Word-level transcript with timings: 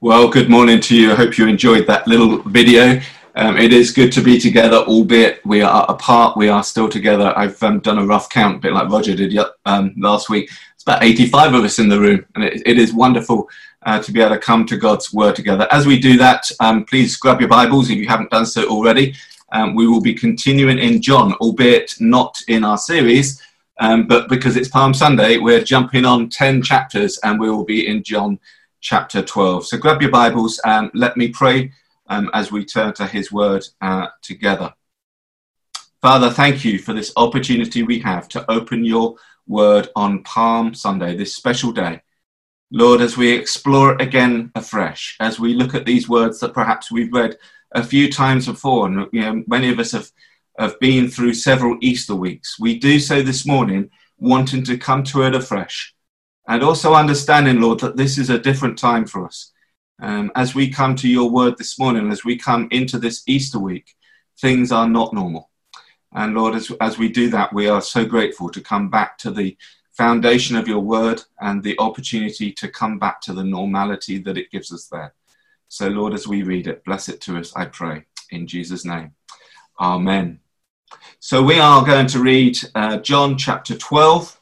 Well, 0.00 0.28
good 0.28 0.50
morning 0.50 0.80
to 0.80 0.96
you. 0.96 1.12
I 1.12 1.14
hope 1.14 1.38
you 1.38 1.46
enjoyed 1.46 1.86
that 1.86 2.06
little 2.06 2.42
video. 2.42 3.00
Um, 3.36 3.56
it 3.56 3.72
is 3.72 3.90
good 3.90 4.12
to 4.12 4.20
be 4.20 4.38
together, 4.38 4.78
albeit 4.78 5.44
we 5.46 5.62
are 5.62 5.86
apart. 5.88 6.36
We 6.36 6.48
are 6.48 6.62
still 6.62 6.90
together. 6.90 7.32
I've 7.36 7.62
um, 7.62 7.80
done 7.80 7.98
a 7.98 8.04
rough 8.04 8.28
count, 8.28 8.56
a 8.56 8.58
bit 8.58 8.74
like 8.74 8.90
Roger 8.90 9.14
did 9.14 9.34
um, 9.64 9.94
last 9.96 10.28
week. 10.28 10.50
It's 10.74 10.82
about 10.82 11.02
85 11.02 11.54
of 11.54 11.64
us 11.64 11.78
in 11.78 11.88
the 11.88 11.98
room, 11.98 12.26
and 12.34 12.44
it, 12.44 12.62
it 12.66 12.76
is 12.76 12.92
wonderful 12.92 13.48
uh, 13.86 14.02
to 14.02 14.12
be 14.12 14.20
able 14.20 14.34
to 14.34 14.40
come 14.40 14.66
to 14.66 14.76
God's 14.76 15.12
Word 15.12 15.36
together. 15.36 15.66
As 15.70 15.86
we 15.86 15.98
do 15.98 16.18
that, 16.18 16.50
um, 16.60 16.84
please 16.84 17.16
grab 17.16 17.40
your 17.40 17.48
Bibles 17.48 17.88
if 17.88 17.96
you 17.96 18.08
haven't 18.08 18.30
done 18.30 18.46
so 18.46 18.68
already. 18.68 19.14
Um, 19.52 19.74
we 19.74 19.86
will 19.86 20.02
be 20.02 20.12
continuing 20.12 20.78
in 20.78 21.00
John, 21.00 21.32
albeit 21.34 21.94
not 21.98 22.36
in 22.48 22.62
our 22.62 22.78
series, 22.78 23.40
um, 23.78 24.06
but 24.06 24.28
because 24.28 24.56
it's 24.56 24.68
Palm 24.68 24.92
Sunday, 24.92 25.38
we're 25.38 25.64
jumping 25.64 26.04
on 26.04 26.28
10 26.28 26.62
chapters 26.62 27.18
and 27.22 27.40
we 27.40 27.48
will 27.48 27.64
be 27.64 27.86
in 27.86 28.02
John 28.02 28.38
chapter 28.84 29.22
12. 29.22 29.66
So 29.66 29.78
grab 29.78 30.02
your 30.02 30.10
Bibles 30.10 30.60
and 30.66 30.90
let 30.92 31.16
me 31.16 31.28
pray 31.28 31.72
um, 32.08 32.30
as 32.34 32.52
we 32.52 32.66
turn 32.66 32.92
to 32.94 33.06
his 33.06 33.32
word 33.32 33.64
uh, 33.80 34.08
together. 34.20 34.74
Father, 36.02 36.28
thank 36.28 36.66
you 36.66 36.78
for 36.78 36.92
this 36.92 37.10
opportunity 37.16 37.82
we 37.82 37.98
have 38.00 38.28
to 38.28 38.48
open 38.50 38.84
your 38.84 39.16
word 39.48 39.88
on 39.96 40.22
Palm 40.22 40.74
Sunday, 40.74 41.16
this 41.16 41.34
special 41.34 41.72
day. 41.72 42.02
Lord, 42.70 43.00
as 43.00 43.16
we 43.16 43.32
explore 43.32 43.96
again 44.02 44.52
afresh, 44.54 45.16
as 45.18 45.40
we 45.40 45.54
look 45.54 45.74
at 45.74 45.86
these 45.86 46.06
words 46.06 46.38
that 46.40 46.52
perhaps 46.52 46.92
we've 46.92 47.12
read 47.12 47.38
a 47.72 47.82
few 47.82 48.12
times 48.12 48.46
before, 48.46 48.86
and 48.86 49.08
you 49.12 49.22
know, 49.22 49.42
many 49.46 49.72
of 49.72 49.78
us 49.78 49.92
have, 49.92 50.10
have 50.58 50.78
been 50.78 51.08
through 51.08 51.32
several 51.32 51.78
Easter 51.80 52.14
weeks, 52.14 52.60
we 52.60 52.78
do 52.78 53.00
so 53.00 53.22
this 53.22 53.46
morning 53.46 53.88
wanting 54.18 54.62
to 54.64 54.76
come 54.76 55.04
to 55.04 55.22
it 55.22 55.34
afresh 55.34 55.93
and 56.46 56.62
also 56.62 56.94
understanding, 56.94 57.60
Lord, 57.60 57.80
that 57.80 57.96
this 57.96 58.18
is 58.18 58.30
a 58.30 58.38
different 58.38 58.78
time 58.78 59.06
for 59.06 59.24
us. 59.24 59.52
Um, 60.00 60.30
as 60.34 60.54
we 60.54 60.68
come 60.68 60.96
to 60.96 61.08
your 61.08 61.30
word 61.30 61.56
this 61.56 61.78
morning, 61.78 62.10
as 62.10 62.24
we 62.24 62.36
come 62.36 62.68
into 62.70 62.98
this 62.98 63.22
Easter 63.26 63.58
week, 63.58 63.94
things 64.40 64.72
are 64.72 64.88
not 64.88 65.14
normal. 65.14 65.50
And 66.12 66.34
Lord, 66.34 66.54
as, 66.54 66.70
as 66.80 66.98
we 66.98 67.08
do 67.08 67.30
that, 67.30 67.52
we 67.52 67.68
are 67.68 67.80
so 67.80 68.04
grateful 68.04 68.50
to 68.50 68.60
come 68.60 68.88
back 68.88 69.18
to 69.18 69.30
the 69.30 69.56
foundation 69.92 70.56
of 70.56 70.68
your 70.68 70.80
word 70.80 71.22
and 71.40 71.62
the 71.62 71.78
opportunity 71.78 72.52
to 72.52 72.68
come 72.68 72.98
back 72.98 73.20
to 73.22 73.32
the 73.32 73.44
normality 73.44 74.18
that 74.18 74.36
it 74.36 74.50
gives 74.50 74.72
us 74.72 74.86
there. 74.86 75.14
So, 75.68 75.88
Lord, 75.88 76.14
as 76.14 76.28
we 76.28 76.42
read 76.42 76.66
it, 76.66 76.84
bless 76.84 77.08
it 77.08 77.20
to 77.22 77.38
us, 77.38 77.54
I 77.56 77.66
pray, 77.66 78.04
in 78.30 78.46
Jesus' 78.46 78.84
name. 78.84 79.12
Amen. 79.80 80.40
So, 81.18 81.42
we 81.42 81.58
are 81.58 81.84
going 81.84 82.06
to 82.08 82.20
read 82.20 82.58
uh, 82.74 82.98
John 82.98 83.36
chapter 83.38 83.76
12 83.76 84.40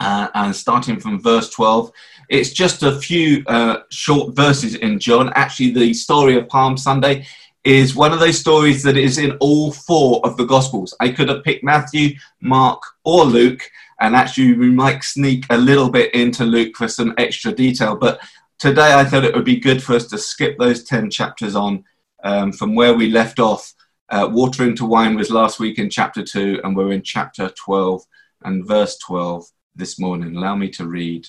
uh, 0.00 0.28
and 0.34 0.56
starting 0.56 0.98
from 0.98 1.22
verse 1.22 1.50
12. 1.50 1.92
It's 2.28 2.50
just 2.50 2.82
a 2.82 2.98
few 2.98 3.44
uh, 3.46 3.80
short 3.90 4.34
verses 4.34 4.74
in 4.76 4.98
John. 4.98 5.32
Actually, 5.34 5.72
the 5.72 5.94
story 5.94 6.36
of 6.36 6.48
Palm 6.48 6.76
Sunday 6.76 7.26
is 7.62 7.94
one 7.94 8.12
of 8.12 8.20
those 8.20 8.38
stories 8.38 8.82
that 8.82 8.96
is 8.96 9.18
in 9.18 9.32
all 9.40 9.70
four 9.70 10.24
of 10.24 10.36
the 10.36 10.46
Gospels. 10.46 10.94
I 11.00 11.10
could 11.10 11.28
have 11.28 11.44
picked 11.44 11.62
Matthew, 11.62 12.16
Mark, 12.40 12.82
or 13.04 13.24
Luke, 13.24 13.62
and 14.00 14.16
actually, 14.16 14.54
we 14.54 14.70
might 14.70 15.04
sneak 15.04 15.44
a 15.50 15.58
little 15.58 15.90
bit 15.90 16.14
into 16.14 16.44
Luke 16.44 16.74
for 16.74 16.88
some 16.88 17.12
extra 17.18 17.52
detail. 17.52 17.94
But 17.94 18.18
today, 18.58 18.94
I 18.94 19.04
thought 19.04 19.24
it 19.24 19.34
would 19.34 19.44
be 19.44 19.60
good 19.60 19.82
for 19.82 19.94
us 19.94 20.06
to 20.06 20.16
skip 20.16 20.56
those 20.58 20.84
10 20.84 21.10
chapters 21.10 21.54
on 21.54 21.84
um, 22.24 22.50
from 22.52 22.74
where 22.74 22.94
we 22.94 23.10
left 23.10 23.38
off. 23.38 23.74
Uh, 24.08 24.26
Water 24.32 24.64
into 24.64 24.86
Wine 24.86 25.16
was 25.16 25.30
last 25.30 25.60
week 25.60 25.78
in 25.78 25.90
chapter 25.90 26.22
2, 26.22 26.62
and 26.64 26.74
we're 26.74 26.92
in 26.92 27.02
chapter 27.02 27.50
12 27.50 28.02
and 28.42 28.66
verse 28.66 28.96
12 28.98 29.44
this 29.80 29.98
morning. 29.98 30.36
Allow 30.36 30.54
me 30.54 30.68
to 30.70 30.86
read. 30.86 31.26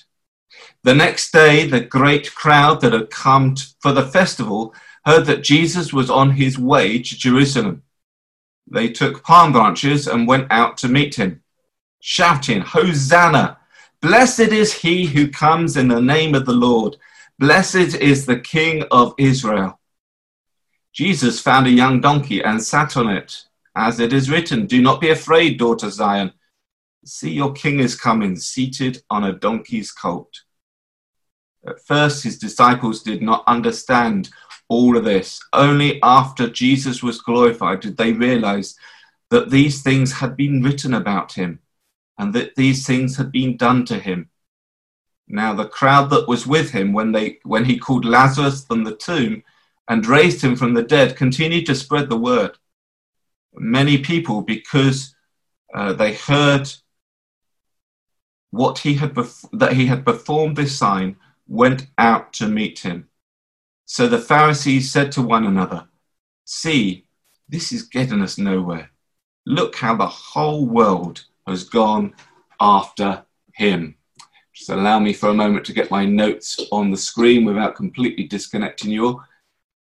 The 0.83 0.94
next 0.94 1.31
day, 1.31 1.66
the 1.66 1.80
great 1.80 2.35
crowd 2.35 2.81
that 2.81 2.94
had 2.94 3.09
come 3.09 3.55
for 3.80 3.94
the 3.94 4.05
festival 4.05 4.75
heard 5.05 5.25
that 5.25 5.44
Jesus 5.44 5.91
was 5.91 6.11
on 6.11 6.31
his 6.31 6.59
way 6.59 6.99
to 6.99 7.17
Jerusalem. 7.17 7.81
They 8.69 8.89
took 8.89 9.23
palm 9.23 9.53
branches 9.53 10.07
and 10.07 10.28
went 10.28 10.51
out 10.51 10.78
to 10.78 10.88
meet 10.88 11.16
him, 11.16 11.41
shouting, 12.01 12.62
Hosanna! 12.62 13.57
Blessed 14.01 14.51
is 14.51 14.73
he 14.73 15.06
who 15.06 15.28
comes 15.28 15.78
in 15.78 15.88
the 15.88 16.01
name 16.01 16.35
of 16.35 16.45
the 16.45 16.53
Lord. 16.53 16.97
Blessed 17.39 17.95
is 17.95 18.25
the 18.25 18.39
King 18.39 18.83
of 18.91 19.16
Israel. 19.18 19.79
Jesus 20.94 21.39
found 21.39 21.68
a 21.68 21.72
young 21.72 22.01
donkey 22.01 22.44
and 22.44 22.62
sat 22.62 22.97
on 22.97 23.09
it, 23.09 23.45
as 23.75 24.00
it 24.00 24.12
is 24.12 24.29
written, 24.29 24.66
Do 24.66 24.81
not 24.81 25.00
be 25.00 25.09
afraid, 25.09 25.57
daughter 25.57 25.89
Zion. 25.89 26.33
See, 27.03 27.31
your 27.31 27.53
king 27.53 27.79
is 27.79 28.00
coming, 28.00 28.35
seated 28.35 29.01
on 29.09 29.23
a 29.23 29.34
donkey's 29.34 29.91
colt. 29.91 30.41
At 31.66 31.81
first, 31.85 32.23
his 32.23 32.38
disciples 32.38 33.01
did 33.01 33.22
not 33.22 33.44
understand 33.47 34.29
all 34.69 34.95
of 34.95 35.03
this. 35.03 35.39
Only 35.51 36.01
after 36.03 36.50
Jesus 36.50 37.01
was 37.01 37.22
glorified 37.22 37.81
did 37.81 37.97
they 37.97 38.13
realize 38.13 38.75
that 39.29 39.50
these 39.50 39.81
things 39.81 40.12
had 40.12 40.38
been 40.38 40.62
written 40.62 40.94
about 40.94 41.34
him 41.34 41.59
and 42.17 42.34
that 42.34 42.56
these 42.56 42.85
things 42.85 43.18
had 43.18 43.31
been 43.31 43.57
done 43.57 43.85
to 43.85 43.97
him. 43.97 44.29
Now, 45.28 45.53
the 45.53 45.68
crowd 45.68 46.09
that 46.09 46.28
was 46.28 46.45
with 46.45 46.72
him 46.72 46.94
when, 46.94 47.12
they, 47.12 47.39
when 47.44 47.66
he 47.66 47.79
called 47.79 48.06
Lazarus 48.06 48.66
from 48.66 48.83
the 48.83 48.95
tomb 48.95 49.44
and 49.88 50.06
raised 50.06 50.41
him 50.41 50.56
from 50.56 50.73
the 50.73 50.83
dead 50.83 51.16
continued 51.16 51.66
to 51.68 51.75
spread 51.75 52.09
the 52.09 52.18
word. 52.18 52.57
Many 53.53 53.97
people, 53.97 54.41
because 54.41 55.16
uh, 55.73 55.94
they 55.94 56.13
heard 56.13 56.72
what 58.51 58.79
he 58.79 58.94
had 58.95 59.13
bef- 59.13 59.50
that 59.53 59.73
he 59.73 59.88
had 59.88 60.06
performed 60.06 60.57
this 60.57 60.78
sign 60.78 61.16
went 61.47 61.88
out 61.97 62.31
to 62.34 62.47
meet 62.47 62.79
him. 62.79 63.09
So 63.85 64.07
the 64.07 64.19
Pharisees 64.19 64.91
said 64.91 65.12
to 65.13 65.22
one 65.22 65.45
another, 65.45 65.88
See, 66.45 67.07
this 67.50 67.72
is 67.72 67.84
getting 67.84 68.22
us 68.22 68.38
nowhere. 68.38 68.91
Look 69.45 69.75
how 69.75 69.95
the 69.95 70.07
whole 70.07 70.66
world 70.66 71.25
has 71.47 71.63
gone 71.63 72.13
after 72.59 73.25
him. 73.53 73.95
Just 74.53 74.69
allow 74.69 75.00
me 75.00 75.13
for 75.13 75.29
a 75.29 75.33
moment 75.33 75.66
to 75.66 75.73
get 75.73 75.91
my 75.91 76.06
notes 76.06 76.59
on 76.72 76.91
the 76.91 76.97
screen 76.97 77.45
without 77.45 77.75
completely 77.75 78.25
disconnecting 78.25 78.91
you 78.91 79.06
all. 79.06 79.23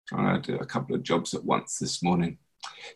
Trying 0.07 0.41
to 0.41 0.51
do 0.53 0.57
a 0.59 0.65
couple 0.65 0.95
of 0.95 1.03
jobs 1.03 1.33
at 1.33 1.43
once 1.43 1.79
this 1.79 2.03
morning. 2.03 2.37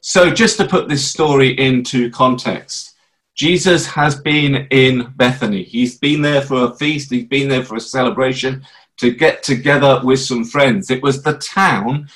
So, 0.02 0.32
just 0.32 0.58
to 0.58 0.68
put 0.68 0.88
this 0.88 1.10
story 1.10 1.60
into 1.60 2.10
context, 2.12 2.96
Jesus 3.38 3.86
has 3.86 4.20
been 4.20 4.68
in 4.72 5.14
Bethany. 5.16 5.62
He's 5.62 6.00
been 6.00 6.24
there 6.24 6.42
for 6.42 6.66
a 6.66 6.76
feast, 6.76 7.12
he's 7.12 7.28
been 7.28 7.48
there 7.48 7.64
for 7.64 7.76
a 7.76 7.80
celebration 7.80 8.66
to 8.98 9.12
get 9.12 9.44
together 9.44 10.02
with 10.04 10.20
some 10.20 10.44
friends. 10.44 10.90
It 10.90 11.04
was 11.04 11.22
the 11.22 11.38
town 11.38 12.10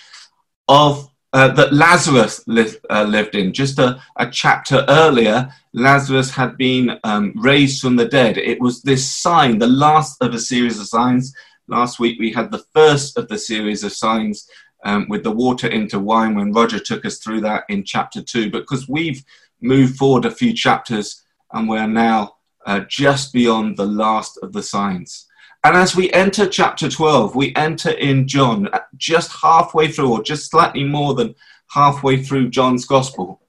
of 0.68 1.12
uh, 1.34 1.50
that 1.50 1.74
Lazarus 1.74 2.44
li- 2.48 2.76
uh, 2.90 3.04
lived 3.04 3.36
in. 3.36 3.54
Just 3.54 3.78
a, 3.78 4.02
a, 4.18 4.30
chapter 4.30 4.84
earlier, 4.90 5.50
Lazarus 5.74 6.32
had 6.32 6.58
been 6.58 7.00
um, 7.04 7.34
raised 7.38 7.82
from 7.82 7.96
the 7.96 8.08
dead. 8.08 8.38
It 8.38 8.60
was 8.60 8.82
this 8.82 9.10
sign, 9.10 9.60
the 9.60 9.68
last 9.68 10.22
of 10.22 10.34
a 10.34 10.40
series 10.40 10.80
of 10.80 10.88
signs. 10.88 11.34
Last 11.68 12.00
week 12.00 12.20
we 12.20 12.34
had 12.34 12.52
the 12.52 12.66
first 12.74 13.18
of 13.18 13.28
the 13.28 13.38
series 13.38 13.84
of 13.84 13.94
signs 13.94 14.50
um, 14.84 15.06
with 15.08 15.24
the 15.24 15.32
water 15.32 15.68
into 15.68 16.00
wine 16.00 16.36
when 16.36 16.52
Roger 16.52 16.80
took 16.80 17.06
us 17.06 17.20
through 17.20 17.42
that 17.42 17.64
in 17.70 17.84
chapter 17.84 18.24
two. 18.24 18.50
Because 18.50 18.90
we've 18.90 19.24
move 19.62 19.96
forward 19.96 20.26
a 20.26 20.32
few 20.32 20.54
chapters 20.54 21.24
and 21.54 21.68
we're 21.68 21.88
now 21.88 22.36
uh, 22.66 22.82
just 22.88 23.34
beyond 23.34 23.78
the 23.78 23.86
last 23.86 24.38
of 24.42 24.54
the 24.54 24.64
signs. 24.64 25.28
And 25.64 25.76
as 25.76 25.96
we 25.96 26.12
enter 26.12 26.48
chapter 26.48 26.90
12, 26.90 27.36
we 27.36 27.56
enter 27.56 27.92
in 27.92 28.28
John 28.28 28.68
uh, 28.68 28.80
just 28.98 29.32
halfway 29.42 29.92
through, 29.92 30.12
or 30.12 30.24
just 30.24 30.50
slightly 30.50 30.84
more 30.84 31.14
than 31.14 31.36
halfway 31.70 32.24
through 32.24 32.50
John's 32.50 32.86
gospel. 32.86 33.42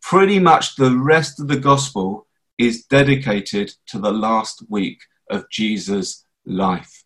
Pretty 0.00 0.40
much 0.40 0.74
the 0.74 0.96
rest 0.96 1.38
of 1.38 1.46
the 1.46 1.58
gospel 1.58 2.26
is 2.58 2.84
dedicated 2.84 3.72
to 3.86 3.98
the 3.98 4.12
last 4.12 4.64
week 4.68 5.00
of 5.30 5.48
Jesus' 5.48 6.24
life. 6.44 7.04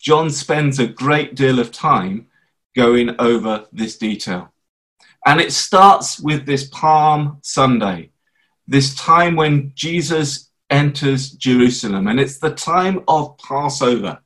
John 0.00 0.30
spends 0.30 0.78
a 0.78 0.86
great 0.86 1.34
deal 1.34 1.58
of 1.58 1.72
time 1.72 2.26
going 2.74 3.14
over 3.20 3.66
this 3.72 3.98
detail. 3.98 4.52
And 5.26 5.40
it 5.40 5.52
starts 5.52 6.20
with 6.20 6.46
this 6.46 6.68
Palm 6.68 7.38
Sunday, 7.42 8.10
this 8.66 8.94
time 8.94 9.36
when 9.36 9.72
Jesus 9.74 10.50
enters 10.70 11.32
Jerusalem. 11.32 12.06
And 12.06 12.20
it's 12.20 12.38
the 12.38 12.54
time 12.54 13.02
of 13.08 13.36
Passover. 13.38 14.20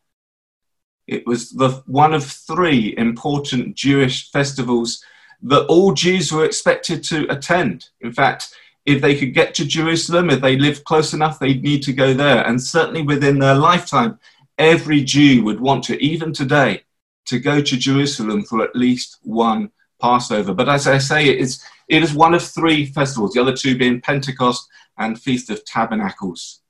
It 1.06 1.27
was 1.27 1.50
the 1.50 1.83
one 1.87 2.15
of 2.15 2.25
three 2.25 2.94
important 2.97 3.75
Jewish 3.75 4.31
festivals 4.31 5.05
that 5.43 5.67
all 5.67 5.93
Jews 5.93 6.31
were 6.31 6.44
expected 6.44 7.03
to 7.05 7.27
attend. 7.31 7.88
In 8.00 8.12
fact, 8.12 8.55
if 8.85 9.00
they 9.00 9.17
could 9.17 9.35
get 9.35 9.55
to 9.55 9.65
Jerusalem, 9.65 10.31
if 10.31 10.41
they 10.41 10.56
lived 10.56 10.85
close 10.85 11.12
enough, 11.12 11.38
they'd 11.38 11.62
need 11.62 11.83
to 11.85 11.93
go 11.93 12.15
there. 12.15 12.47
And 12.47 12.61
certainly 12.61 13.03
within 13.03 13.38
their 13.38 13.55
lifetime, 13.55 14.19
every 14.59 15.03
Jew 15.03 15.43
would 15.45 15.61
want 15.61 15.85
to, 15.85 16.03
even 16.03 16.33
today, 16.33 16.83
to 17.27 17.38
go 17.38 17.61
to 17.61 17.77
Jerusalem 17.77 18.43
for 18.43 18.62
at 18.62 18.75
least 18.75 19.19
one 19.23 19.71
Passover. 20.02 20.52
But 20.52 20.69
as 20.69 20.87
I 20.87 20.99
say, 20.99 21.28
it 21.28 21.38
is, 21.38 21.64
it 21.88 22.02
is 22.02 22.12
one 22.12 22.34
of 22.34 22.43
three 22.43 22.84
festivals, 22.87 23.32
the 23.32 23.40
other 23.40 23.56
two 23.56 23.78
being 23.78 24.00
Pentecost 24.00 24.69
and 24.99 25.20
Feast 25.20 25.50
of 25.50 25.64
Tabernacles. 25.64 26.60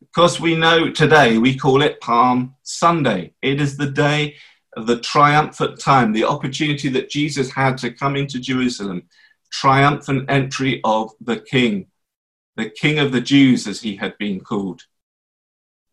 Because 0.00 0.40
we 0.40 0.56
know 0.56 0.90
today 0.90 1.38
we 1.38 1.56
call 1.56 1.82
it 1.82 2.00
Palm 2.00 2.54
Sunday. 2.62 3.34
It 3.42 3.60
is 3.60 3.76
the 3.76 3.90
day 3.90 4.36
of 4.76 4.86
the 4.86 5.00
triumphant 5.00 5.80
time, 5.80 6.12
the 6.12 6.24
opportunity 6.24 6.88
that 6.90 7.10
Jesus 7.10 7.50
had 7.50 7.76
to 7.78 7.92
come 7.92 8.16
into 8.16 8.38
Jerusalem, 8.38 9.02
triumphant 9.50 10.30
entry 10.30 10.80
of 10.84 11.10
the 11.20 11.40
King 11.40 11.86
the 12.56 12.70
King 12.70 12.98
of 12.98 13.12
the 13.12 13.20
Jews, 13.20 13.66
as 13.66 13.80
he 13.80 13.96
had 13.96 14.16
been 14.18 14.40
called. 14.40 14.82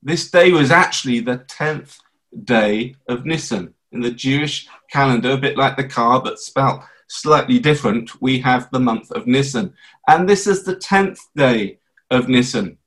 This 0.04 0.30
day 0.30 0.52
was 0.52 0.72
actually 0.72 1.20
the 1.20 1.40
10th 1.40 1.98
day 2.44 2.96
of 3.08 3.26
Nisan. 3.26 3.74
In 3.92 4.02
the 4.02 4.12
Jewish 4.12 4.68
calendar, 4.90 5.32
a 5.32 5.38
bit 5.38 5.58
like 5.58 5.76
the 5.76 5.88
car, 5.88 6.22
but 6.22 6.40
spelt 6.40 6.82
slightly 7.08 7.60
different, 7.60 8.22
we 8.22 8.40
have 8.40 8.70
the 8.72 8.80
month 8.80 9.12
of 9.12 9.28
Nisan. 9.28 9.74
And 10.08 10.28
this 10.28 10.48
is 10.48 10.64
the 10.64 10.78
10th 10.78 11.20
day 11.36 11.80
of 12.10 12.30
Nisan. 12.30 12.78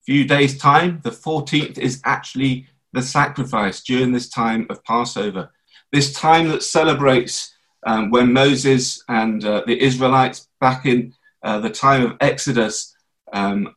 A 0.00 0.04
few 0.04 0.24
days' 0.24 0.58
time, 0.58 1.00
the 1.04 1.10
14th 1.10 1.78
is 1.78 2.00
actually 2.04 2.66
the 2.92 3.02
sacrifice 3.02 3.82
during 3.82 4.12
this 4.12 4.28
time 4.28 4.66
of 4.70 4.82
Passover. 4.84 5.52
This 5.92 6.12
time 6.12 6.48
that 6.48 6.62
celebrates 6.62 7.54
um, 7.86 8.10
when 8.10 8.32
Moses 8.32 9.04
and 9.08 9.44
uh, 9.44 9.62
the 9.66 9.80
Israelites 9.80 10.48
back 10.60 10.84
in 10.84 11.14
uh, 11.42 11.60
the 11.60 11.70
time 11.70 12.04
of 12.04 12.16
Exodus, 12.20 12.94
um, 13.32 13.74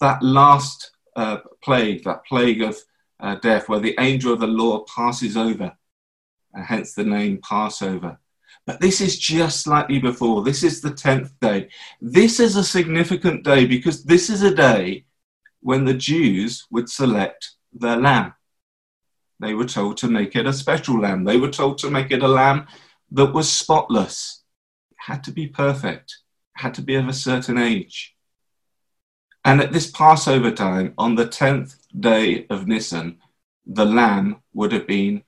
that 0.00 0.22
last 0.22 0.90
uh, 1.14 1.38
plague, 1.62 2.02
that 2.04 2.24
plague 2.24 2.62
of 2.62 2.76
uh, 3.20 3.36
death, 3.36 3.68
where 3.68 3.80
the 3.80 3.96
angel 3.98 4.32
of 4.32 4.40
the 4.40 4.46
Lord 4.46 4.86
passes 4.86 5.36
over, 5.36 5.76
hence 6.54 6.94
the 6.94 7.04
name 7.04 7.40
Passover. 7.42 8.18
But 8.66 8.80
this 8.80 9.00
is 9.00 9.18
just 9.18 9.62
slightly 9.62 9.98
before. 9.98 10.42
This 10.42 10.62
is 10.62 10.80
the 10.80 10.90
10th 10.90 11.32
day. 11.40 11.68
This 12.00 12.40
is 12.40 12.56
a 12.56 12.64
significant 12.64 13.44
day 13.44 13.64
because 13.64 14.02
this 14.02 14.28
is 14.28 14.42
a 14.42 14.54
day 14.54 15.04
when 15.60 15.84
the 15.84 15.94
Jews 15.94 16.66
would 16.70 16.88
select 16.88 17.52
their 17.72 17.96
lamb. 17.96 18.34
They 19.38 19.54
were 19.54 19.66
told 19.66 19.98
to 19.98 20.08
make 20.08 20.34
it 20.34 20.46
a 20.46 20.52
special 20.52 21.00
lamb. 21.00 21.24
They 21.24 21.36
were 21.36 21.50
told 21.50 21.78
to 21.78 21.90
make 21.90 22.10
it 22.10 22.22
a 22.22 22.28
lamb 22.28 22.66
that 23.12 23.32
was 23.32 23.50
spotless. 23.50 24.42
It 24.90 24.96
had 24.98 25.24
to 25.24 25.32
be 25.32 25.46
perfect 25.46 26.16
it 26.56 26.62
had 26.62 26.74
to 26.74 26.82
be 26.82 26.94
of 26.94 27.06
a 27.06 27.12
certain 27.12 27.58
age. 27.58 28.15
And 29.46 29.60
at 29.60 29.72
this 29.72 29.88
Passover 29.88 30.50
time, 30.50 30.92
on 30.98 31.14
the 31.14 31.24
10th 31.24 31.76
day 32.00 32.48
of 32.50 32.66
Nisan, 32.66 33.18
the 33.64 33.84
lamb 33.84 34.42
would 34.52 34.72
have 34.72 34.88
been 34.88 35.22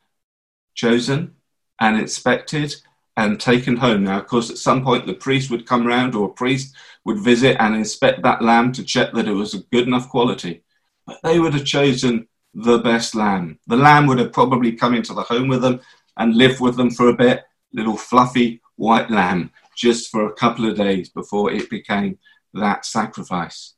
chosen 0.74 1.36
and 1.78 1.96
inspected 1.96 2.74
and 3.16 3.38
taken 3.38 3.76
home. 3.76 4.02
Now, 4.02 4.18
of 4.18 4.26
course, 4.26 4.50
at 4.50 4.58
some 4.58 4.82
point 4.82 5.06
the 5.06 5.14
priest 5.14 5.52
would 5.52 5.68
come 5.68 5.86
round 5.86 6.16
or 6.16 6.26
a 6.26 6.32
priest 6.32 6.74
would 7.04 7.20
visit 7.20 7.56
and 7.60 7.76
inspect 7.76 8.24
that 8.24 8.42
lamb 8.42 8.72
to 8.72 8.82
check 8.82 9.12
that 9.12 9.28
it 9.28 9.34
was 9.34 9.54
a 9.54 9.62
good 9.70 9.86
enough 9.86 10.08
quality. 10.08 10.64
But 11.06 11.20
they 11.22 11.38
would 11.38 11.54
have 11.54 11.64
chosen 11.64 12.26
the 12.52 12.78
best 12.78 13.14
lamb. 13.14 13.60
The 13.68 13.76
lamb 13.76 14.08
would 14.08 14.18
have 14.18 14.32
probably 14.32 14.72
come 14.72 14.94
into 14.94 15.14
the 15.14 15.22
home 15.22 15.46
with 15.46 15.62
them 15.62 15.80
and 16.16 16.34
lived 16.34 16.60
with 16.60 16.76
them 16.76 16.90
for 16.90 17.08
a 17.08 17.16
bit, 17.16 17.44
little 17.72 17.96
fluffy 17.96 18.62
white 18.74 19.12
lamb 19.12 19.52
just 19.76 20.10
for 20.10 20.26
a 20.26 20.34
couple 20.34 20.68
of 20.68 20.76
days 20.76 21.08
before 21.08 21.52
it 21.52 21.70
became 21.70 22.18
that 22.52 22.84
sacrifice. 22.84 23.74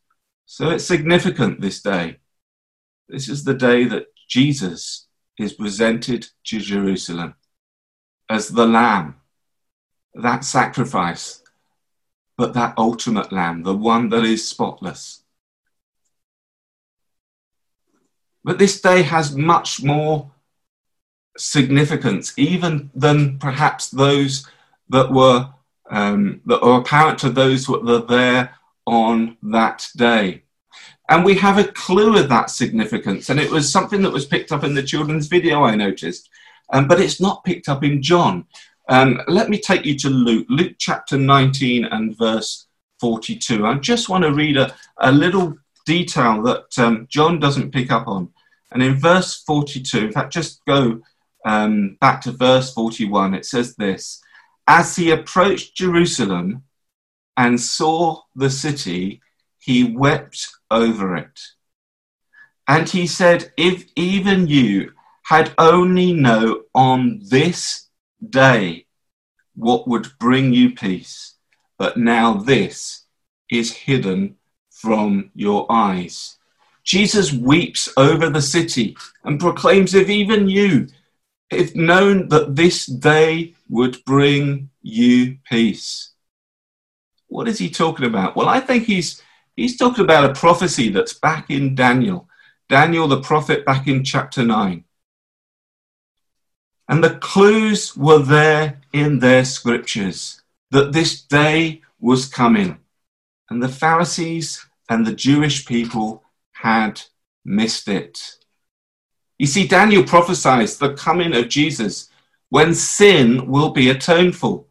So 0.53 0.71
it's 0.71 0.85
significant 0.85 1.61
this 1.61 1.81
day. 1.81 2.17
This 3.09 3.29
is 3.29 3.45
the 3.45 3.55
day 3.55 3.85
that 3.85 4.07
Jesus 4.29 5.07
is 5.39 5.53
presented 5.53 6.27
to 6.47 6.59
Jerusalem 6.59 7.35
as 8.29 8.49
the 8.49 8.67
Lamb, 8.67 9.15
that 10.13 10.45
sacrifice, 10.45 11.45
but 12.37 12.53
that 12.55 12.75
ultimate 12.77 13.31
Lamb, 13.31 13.63
the 13.63 13.77
one 13.77 14.09
that 14.09 14.25
is 14.25 14.49
spotless. 14.49 15.23
But 18.43 18.59
this 18.59 18.81
day 18.81 19.03
has 19.03 19.37
much 19.37 19.85
more 19.85 20.33
significance, 21.39 22.35
even 22.37 22.91
than 22.93 23.39
perhaps 23.39 23.89
those 23.89 24.49
that 24.89 25.13
were 25.13 25.51
um, 25.89 26.41
that 26.47 26.61
are 26.61 26.81
apparent 26.81 27.21
to 27.21 27.31
those 27.31 27.67
who 27.67 27.79
were 27.81 28.01
there 28.01 28.57
on 28.87 29.37
that 29.43 29.89
day. 29.97 30.43
And 31.09 31.25
we 31.25 31.35
have 31.37 31.59
a 31.59 31.65
clue 31.73 32.17
of 32.17 32.29
that 32.29 32.51
significance. 32.51 33.31
And 33.31 33.41
it 33.41 33.51
was 33.51 33.71
something 33.71 34.03
that 34.03 34.13
was 34.13 34.27
picked 34.27 34.53
up 34.53 34.65
in 34.65 34.75
the 34.75 34.83
children's 34.83 35.27
video, 35.27 35.63
I 35.65 35.75
noticed. 35.75 36.29
Um, 36.73 36.87
but 36.87 37.01
it's 37.01 37.21
not 37.21 37.45
picked 37.45 37.69
up 37.69 37.83
in 37.83 38.03
John. 38.03 38.47
Um, 38.89 39.21
let 39.27 39.51
me 39.51 39.59
take 39.59 39.85
you 39.85 39.99
to 39.99 40.09
Luke, 40.09 40.47
Luke 40.49 40.77
chapter 40.79 41.17
19 41.17 41.85
and 41.85 42.17
verse 42.17 42.67
42. 43.01 43.67
I 43.67 43.75
just 43.75 44.09
want 44.09 44.25
to 44.25 44.33
read 44.33 44.57
a, 44.57 44.75
a 44.99 45.11
little 45.11 45.57
detail 45.85 46.43
that 46.43 46.79
um, 46.79 47.07
John 47.11 47.41
doesn't 47.41 47.73
pick 47.73 47.91
up 47.91 48.07
on. 48.07 48.31
And 48.73 48.83
in 48.83 48.95
verse 48.95 49.43
42, 49.43 50.07
in 50.07 50.13
fact, 50.13 50.33
just 50.33 50.65
go 50.65 51.01
um, 51.45 51.97
back 52.01 52.21
to 52.23 52.33
verse 52.33 52.73
41, 52.73 53.35
it 53.35 53.47
says 53.47 53.75
this 53.75 54.23
as 54.71 54.95
he 54.95 55.11
approached 55.11 55.75
Jerusalem 55.75 56.63
and 57.41 57.59
saw 57.59 58.21
the 58.37 58.51
city, 58.51 59.23
he 59.57 59.97
wept 59.97 60.47
over 60.71 61.17
it. 61.17 61.41
And 62.69 62.87
he 62.87 63.07
said, 63.07 63.51
If 63.57 63.87
even 63.97 64.47
you 64.47 64.93
had 65.25 65.55
only 65.57 66.13
known 66.13 66.65
on 66.75 67.23
this 67.23 67.89
day 68.29 68.85
what 69.55 69.89
would 69.89 70.19
bring 70.19 70.53
you 70.53 70.75
peace, 70.75 71.37
but 71.79 71.97
now 71.97 72.35
this 72.35 73.07
is 73.51 73.73
hidden 73.73 74.37
from 74.71 75.31
your 75.35 75.65
eyes. 75.71 76.37
Jesus 76.85 77.33
weeps 77.33 77.89
over 77.97 78.29
the 78.29 78.43
city 78.43 78.99
and 79.25 79.41
proclaims, 79.41 79.95
If 79.95 80.11
even 80.11 80.47
you 80.47 80.89
if 81.51 81.75
known 81.75 82.29
that 82.29 82.55
this 82.55 82.85
day 82.85 83.55
would 83.71 84.05
bring 84.05 84.69
you 84.83 85.39
peace. 85.49 86.11
What 87.31 87.47
is 87.47 87.59
he 87.59 87.71
talking 87.71 88.07
about? 88.07 88.35
Well, 88.35 88.49
I 88.49 88.59
think 88.59 88.85
he's 88.85 89.23
he's 89.55 89.77
talking 89.77 90.05
about 90.05 90.29
a 90.29 90.35
prophecy 90.35 90.91
that's 90.91 91.15
back 91.15 91.49
in 91.49 91.77
Daniel. 91.77 92.29
Daniel 92.69 93.07
the 93.07 93.21
prophet 93.21 93.65
back 93.65 93.87
in 93.87 94.03
chapter 94.03 94.45
9. 94.45 94.85
And 96.89 97.05
the 97.05 97.17
clues 97.17 97.97
were 97.97 98.19
there 98.19 98.81
in 98.93 99.21
their 99.21 99.45
scriptures 99.45 100.43
that 100.73 100.93
this 100.93 101.23
day 101.23 101.83
was 102.01 102.27
coming. 102.27 102.79
And 103.49 103.63
the 103.63 103.69
Pharisees 103.69 104.67
and 104.89 105.07
the 105.07 105.15
Jewish 105.15 105.65
people 105.67 106.25
had 106.53 107.01
missed 107.45 107.89
it. 107.89 108.39
You 109.39 109.47
see, 109.47 109.69
Daniel 109.69 110.03
prophesies 110.03 110.79
the 110.79 110.95
coming 110.95 111.33
of 111.35 111.49
Jesus 111.49 112.11
when 112.49 112.75
sin 112.75 113.49
will 113.49 113.71
be 113.71 113.91
atoned 113.91 114.35
for. 114.35 114.65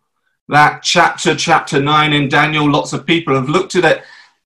That 0.50 0.82
chapter, 0.82 1.36
chapter 1.36 1.80
9 1.80 2.12
in 2.12 2.28
Daniel, 2.28 2.68
lots 2.68 2.92
of 2.92 3.06
people 3.06 3.36
have 3.36 3.50
looked 3.50 3.76
at 3.76 3.86
it, 3.86 4.04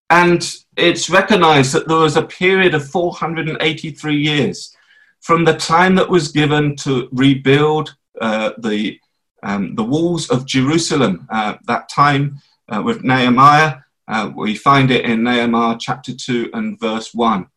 and 0.09 0.43
it's 0.75 1.09
recognized 1.09 1.71
that 1.73 1.87
there 1.87 1.97
was 1.97 2.17
a 2.17 2.23
period 2.23 2.73
of 2.75 2.89
483 2.89 4.13
years 4.13 4.75
from 5.21 5.45
the 5.45 5.55
time 5.55 5.95
that 5.95 6.09
was 6.09 6.33
given 6.33 6.75
to 6.77 7.07
rebuild 7.13 7.95
uh, 8.19 8.51
the, 8.57 8.99
um, 9.43 9.75
the 9.75 9.83
walls 9.83 10.29
of 10.29 10.45
Jerusalem. 10.45 11.25
Uh, 11.29 11.55
that 11.67 11.87
time 11.87 12.41
uh, 12.67 12.81
with 12.83 13.05
Nehemiah, 13.05 13.77
uh, 14.09 14.29
we 14.35 14.55
find 14.55 14.91
it 14.91 15.05
in 15.05 15.23
Nehemiah 15.23 15.77
chapter 15.79 16.13
2 16.13 16.49
and 16.53 16.77
verse 16.81 17.13
1. 17.13 17.47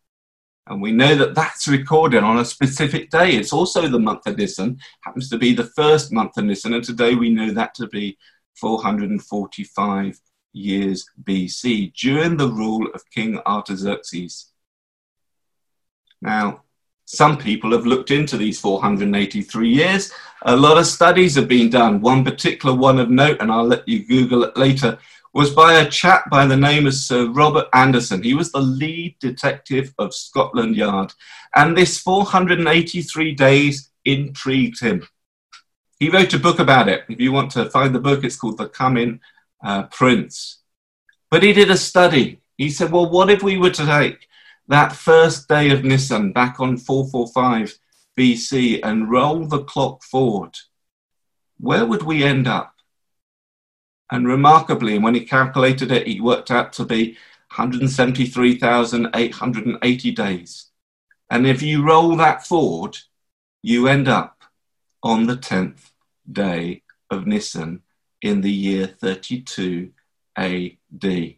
And 0.69 0.81
we 0.81 0.93
know 0.93 1.17
that 1.17 1.35
that's 1.35 1.67
recorded 1.67 2.23
on 2.23 2.39
a 2.39 2.45
specific 2.45 3.11
day. 3.11 3.33
It's 3.33 3.53
also 3.53 3.89
the 3.89 3.99
month 3.99 4.27
of 4.29 4.39
Nisan, 4.39 4.79
happens 5.01 5.29
to 5.31 5.39
be 5.39 5.53
the 5.53 5.71
first 5.77 6.13
month 6.13 6.37
of 6.39 6.45
Nisan, 6.45 6.75
and 6.75 6.85
today 6.85 7.17
we 7.17 7.31
know 7.31 7.51
that 7.51 7.75
to 7.75 7.89
be 7.89 8.17
445 8.57 10.21
years 10.53 11.07
BC, 11.23 11.95
during 11.95 12.37
the 12.37 12.49
rule 12.49 12.89
of 12.95 13.11
King 13.11 13.39
Artaxerxes. 13.47 14.53
Now, 16.21 16.63
some 17.05 17.39
people 17.39 17.71
have 17.71 17.87
looked 17.87 18.11
into 18.11 18.37
these 18.37 18.59
483 18.59 19.69
years. 19.69 20.13
A 20.43 20.57
lot 20.57 20.77
of 20.77 20.87
studies 20.87 21.37
have 21.37 21.47
been 21.47 21.71
done. 21.71 22.01
One 22.01 22.25
particular 22.25 22.75
one 22.75 22.99
of 22.99 23.11
note, 23.11 23.41
and 23.41 23.53
I'll 23.53 23.67
let 23.67 23.87
you 23.87 24.05
Google 24.05 24.43
it 24.43 24.57
later, 24.57 24.99
was 25.33 25.51
by 25.51 25.75
a 25.75 25.89
chap 25.89 26.29
by 26.31 26.47
the 26.47 26.57
name 26.57 26.87
of 26.87 26.95
Sir 26.95 27.31
Robert 27.31 27.67
Anderson. 27.75 28.23
He 28.23 28.35
was 28.35 28.51
the 28.51 28.61
lead 28.61 29.17
detective 29.21 29.95
of 29.99 30.15
Scotland 30.15 30.75
Yard. 30.75 31.13
And 31.55 31.77
this 31.77 31.99
483 31.99 33.35
days 33.35 33.91
intrigued 34.05 34.81
him. 34.81 35.07
He 35.99 36.11
wrote 36.11 36.35
a 36.35 36.39
book 36.39 36.59
about 36.59 36.89
it. 36.89 37.05
If 37.09 37.19
you 37.21 37.33
want 37.33 37.53
to 37.53 37.71
find 37.71 37.95
the 37.95 38.01
book, 38.01 38.23
it's 38.23 38.37
called 38.37 38.59
The 38.59 38.69
Coming 38.69 39.21
uh, 39.65 39.85
Prince. 39.85 40.59
But 41.31 41.43
he 41.43 41.55
did 41.55 41.71
a 41.71 41.77
study. 41.77 42.43
He 42.59 42.71
said, 42.71 42.93
well, 42.93 43.11
what 43.11 43.31
if 43.31 43.43
we 43.43 43.57
were 43.57 43.71
to 43.71 43.87
take 43.87 44.29
that 44.69 44.93
first 44.93 45.49
day 45.49 45.71
of 45.71 45.85
Nisan 45.85 46.33
back 46.33 46.61
on 46.61 46.77
445 46.77 47.79
BC 48.19 48.81
and 48.83 49.11
roll 49.11 49.47
the 49.47 49.65
clock 49.65 50.03
forward? 50.03 50.55
Where 51.59 51.87
would 51.87 52.03
we 52.03 52.25
end 52.25 52.47
up? 52.47 52.75
And 54.11 54.29
remarkably, 54.29 54.99
when 54.99 55.15
he 55.15 55.25
calculated 55.25 55.91
it, 55.91 56.07
he 56.07 56.21
worked 56.21 56.51
out 56.51 56.75
to 56.75 56.85
be 56.85 57.17
173,880 57.57 60.11
days. 60.13 60.67
And 61.31 61.47
if 61.47 61.63
you 61.63 61.83
roll 61.83 62.15
that 62.17 62.47
forward, 62.47 62.99
you 63.63 63.89
end 63.89 64.09
up 64.09 64.36
on 65.03 65.27
the 65.27 65.37
10th 65.37 65.91
day 66.31 66.83
of 67.11 67.27
Nisan 67.27 67.83
in 68.23 68.41
the 68.41 68.53
year 68.53 68.87
32 68.87 69.91
AD. 70.37 71.35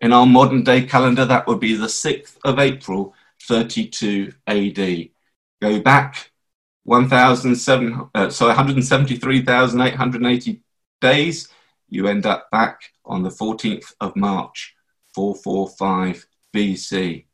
In 0.00 0.12
our 0.12 0.26
modern 0.26 0.64
day 0.64 0.82
calendar, 0.82 1.24
that 1.24 1.46
would 1.46 1.60
be 1.60 1.74
the 1.74 1.86
6th 1.86 2.36
of 2.44 2.58
April, 2.58 3.14
32 3.42 4.32
AD. 4.46 5.08
Go 5.62 5.80
back 5.80 6.32
1,007, 6.84 8.10
uh, 8.14 8.30
sorry, 8.30 8.48
173,880 8.48 10.60
days 11.00 11.48
you 11.88 12.08
end 12.08 12.26
up 12.26 12.50
back 12.50 12.80
on 13.04 13.22
the 13.22 13.30
14th 13.30 13.94
of 14.00 14.16
March, 14.16 14.74
445 15.14 16.26
BC. 16.54 17.26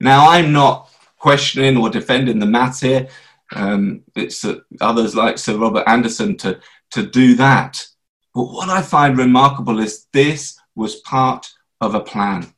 Now, 0.00 0.30
I'm 0.30 0.52
not 0.52 0.90
questioning 1.18 1.76
or 1.76 1.88
defending 1.88 2.38
the 2.38 2.46
maths 2.46 2.80
here. 2.80 3.08
Um, 3.54 4.02
it's 4.14 4.44
uh, 4.44 4.60
others 4.80 5.14
like 5.14 5.38
Sir 5.38 5.56
Robert 5.56 5.84
Anderson 5.86 6.36
to, 6.38 6.60
to 6.92 7.06
do 7.06 7.34
that. 7.36 7.86
But 8.34 8.44
what 8.44 8.68
I 8.68 8.82
find 8.82 9.16
remarkable 9.16 9.78
is 9.78 10.06
this 10.12 10.58
was 10.74 10.96
part 10.96 11.48
of 11.80 11.94
a 11.94 12.00
plan. 12.00 12.52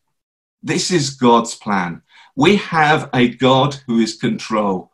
This 0.62 0.90
is 0.90 1.10
God's 1.10 1.54
plan. 1.54 2.02
We 2.34 2.56
have 2.56 3.10
a 3.12 3.28
God 3.28 3.76
who 3.86 3.98
is 4.00 4.16
control, 4.16 4.92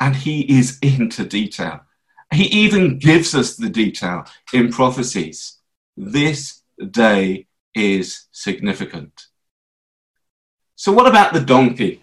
and 0.00 0.16
he 0.16 0.40
is 0.58 0.78
into 0.80 1.24
detail. 1.24 1.80
He 2.32 2.44
even 2.44 2.98
gives 2.98 3.34
us 3.34 3.56
the 3.56 3.68
detail 3.68 4.24
in 4.52 4.72
prophecies. 4.72 5.58
This 5.96 6.62
day 6.90 7.46
is 7.74 8.26
significant. 8.32 9.26
So, 10.76 10.92
what 10.92 11.06
about 11.06 11.32
the 11.32 11.40
donkey? 11.40 12.02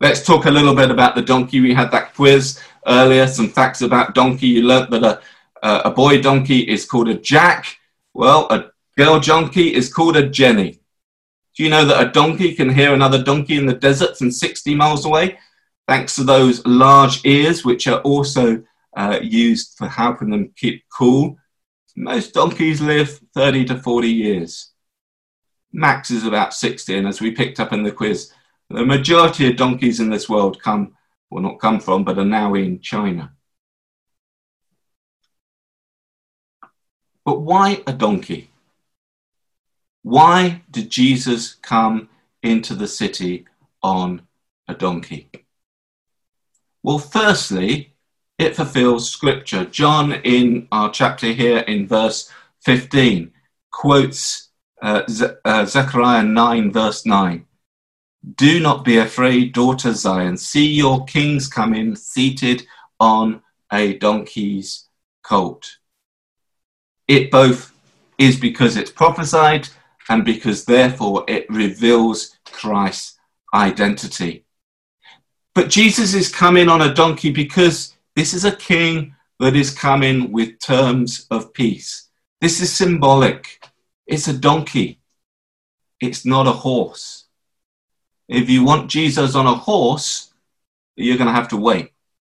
Let's 0.00 0.24
talk 0.24 0.44
a 0.44 0.50
little 0.50 0.76
bit 0.76 0.92
about 0.92 1.16
the 1.16 1.22
donkey. 1.22 1.60
We 1.60 1.74
had 1.74 1.90
that 1.90 2.14
quiz 2.14 2.60
earlier, 2.86 3.26
some 3.26 3.48
facts 3.48 3.82
about 3.82 4.14
donkey. 4.14 4.46
You 4.46 4.62
learnt 4.62 4.90
that 4.90 5.02
a, 5.02 5.20
a 5.62 5.90
boy 5.90 6.22
donkey 6.22 6.60
is 6.60 6.86
called 6.86 7.08
a 7.08 7.14
jack. 7.14 7.78
Well, 8.14 8.46
a 8.50 8.70
girl 8.96 9.18
donkey 9.18 9.74
is 9.74 9.92
called 9.92 10.16
a 10.16 10.28
jenny. 10.28 10.78
Do 11.56 11.64
you 11.64 11.68
know 11.70 11.84
that 11.84 12.06
a 12.06 12.12
donkey 12.12 12.54
can 12.54 12.70
hear 12.70 12.94
another 12.94 13.20
donkey 13.20 13.56
in 13.56 13.66
the 13.66 13.74
desert 13.74 14.16
from 14.16 14.30
60 14.30 14.76
miles 14.76 15.04
away? 15.04 15.38
Thanks 15.88 16.14
to 16.14 16.22
those 16.22 16.64
large 16.64 17.24
ears, 17.24 17.64
which 17.64 17.88
are 17.88 18.00
also 18.02 18.62
uh, 18.96 19.18
used 19.20 19.74
for 19.76 19.88
helping 19.88 20.30
them 20.30 20.52
keep 20.54 20.84
cool. 20.96 21.36
Most 21.96 22.34
donkeys 22.34 22.80
live 22.80 23.18
30 23.34 23.64
to 23.64 23.78
40 23.78 24.08
years. 24.08 24.70
Max 25.72 26.12
is 26.12 26.24
about 26.24 26.54
60, 26.54 26.96
and 26.96 27.08
as 27.08 27.20
we 27.20 27.32
picked 27.32 27.58
up 27.58 27.72
in 27.72 27.82
the 27.82 27.90
quiz, 27.90 28.32
the 28.70 28.84
majority 28.84 29.48
of 29.48 29.56
donkeys 29.56 30.00
in 30.00 30.10
this 30.10 30.28
world 30.28 30.62
come, 30.62 30.94
well, 31.30 31.42
not 31.42 31.60
come 31.60 31.80
from, 31.80 32.04
but 32.04 32.18
are 32.18 32.24
now 32.24 32.54
in 32.54 32.80
China. 32.80 33.32
But 37.24 37.40
why 37.40 37.82
a 37.86 37.92
donkey? 37.92 38.50
Why 40.02 40.62
did 40.70 40.90
Jesus 40.90 41.54
come 41.54 42.08
into 42.42 42.74
the 42.74 42.88
city 42.88 43.46
on 43.82 44.22
a 44.66 44.74
donkey? 44.74 45.30
Well, 46.82 46.98
firstly, 46.98 47.94
it 48.38 48.54
fulfills 48.54 49.10
scripture. 49.10 49.64
John, 49.64 50.12
in 50.12 50.68
our 50.70 50.90
chapter 50.90 51.26
here 51.26 51.58
in 51.58 51.88
verse 51.88 52.32
15, 52.64 53.32
quotes 53.70 54.50
uh, 54.80 55.02
Ze- 55.08 55.36
uh, 55.44 55.64
Zechariah 55.64 56.22
9, 56.22 56.72
verse 56.72 57.04
9. 57.04 57.44
Do 58.34 58.60
not 58.60 58.84
be 58.84 58.98
afraid, 58.98 59.54
daughter 59.54 59.92
Zion. 59.92 60.36
See 60.36 60.66
your 60.66 61.04
kings 61.04 61.48
coming 61.48 61.96
seated 61.96 62.66
on 63.00 63.42
a 63.72 63.94
donkey's 63.94 64.88
colt. 65.22 65.78
It 67.06 67.30
both 67.30 67.72
is 68.18 68.38
because 68.38 68.76
it's 68.76 68.90
prophesied 68.90 69.68
and 70.08 70.24
because 70.24 70.64
therefore 70.64 71.24
it 71.28 71.48
reveals 71.48 72.36
Christ's 72.44 73.18
identity. 73.54 74.44
But 75.54 75.70
Jesus 75.70 76.14
is 76.14 76.34
coming 76.34 76.68
on 76.68 76.82
a 76.82 76.94
donkey 76.94 77.30
because 77.30 77.94
this 78.14 78.34
is 78.34 78.44
a 78.44 78.56
king 78.56 79.14
that 79.40 79.56
is 79.56 79.70
coming 79.70 80.32
with 80.32 80.58
terms 80.58 81.26
of 81.30 81.52
peace. 81.54 82.08
This 82.40 82.60
is 82.60 82.72
symbolic. 82.72 83.64
It's 84.06 84.28
a 84.28 84.36
donkey. 84.36 85.00
It's 86.00 86.24
not 86.24 86.46
a 86.46 86.52
horse. 86.52 87.17
If 88.28 88.50
you 88.50 88.62
want 88.62 88.90
Jesus 88.90 89.34
on 89.34 89.46
a 89.46 89.54
horse, 89.54 90.32
you're 90.96 91.16
going 91.16 91.28
to 91.28 91.32
have 91.32 91.48
to 91.48 91.56
wait. 91.56 91.92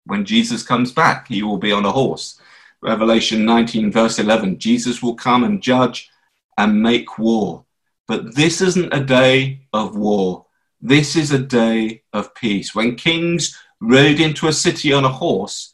When 0.06 0.24
Jesus 0.24 0.62
comes 0.62 0.92
back, 0.92 1.28
he 1.28 1.42
will 1.42 1.58
be 1.58 1.72
on 1.72 1.86
a 1.86 1.92
horse. 1.92 2.40
Revelation 2.82 3.44
19, 3.44 3.92
verse 3.92 4.20
11 4.20 4.60
Jesus 4.60 5.02
will 5.02 5.16
come 5.16 5.44
and 5.44 5.62
judge 5.62 6.10
and 6.58 6.82
make 6.82 7.18
war. 7.18 7.66
But 8.08 8.36
this 8.36 8.62
isn't 8.62 8.94
a 8.94 9.04
day 9.04 9.62
of 9.74 9.96
war. 9.96 10.46
This 10.80 11.16
is 11.16 11.32
a 11.32 11.40
day 11.40 12.04
of 12.14 12.36
peace. 12.36 12.76
When 12.76 12.96
kings 12.96 13.58
rode 13.82 14.20
into 14.20 14.48
a 14.48 14.54
city 14.54 14.94
on 14.94 15.06
a 15.06 15.10
horse, 15.10 15.74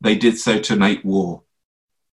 they 0.00 0.14
did 0.14 0.38
so 0.38 0.58
to 0.60 0.76
make 0.76 1.02
war. 1.04 1.42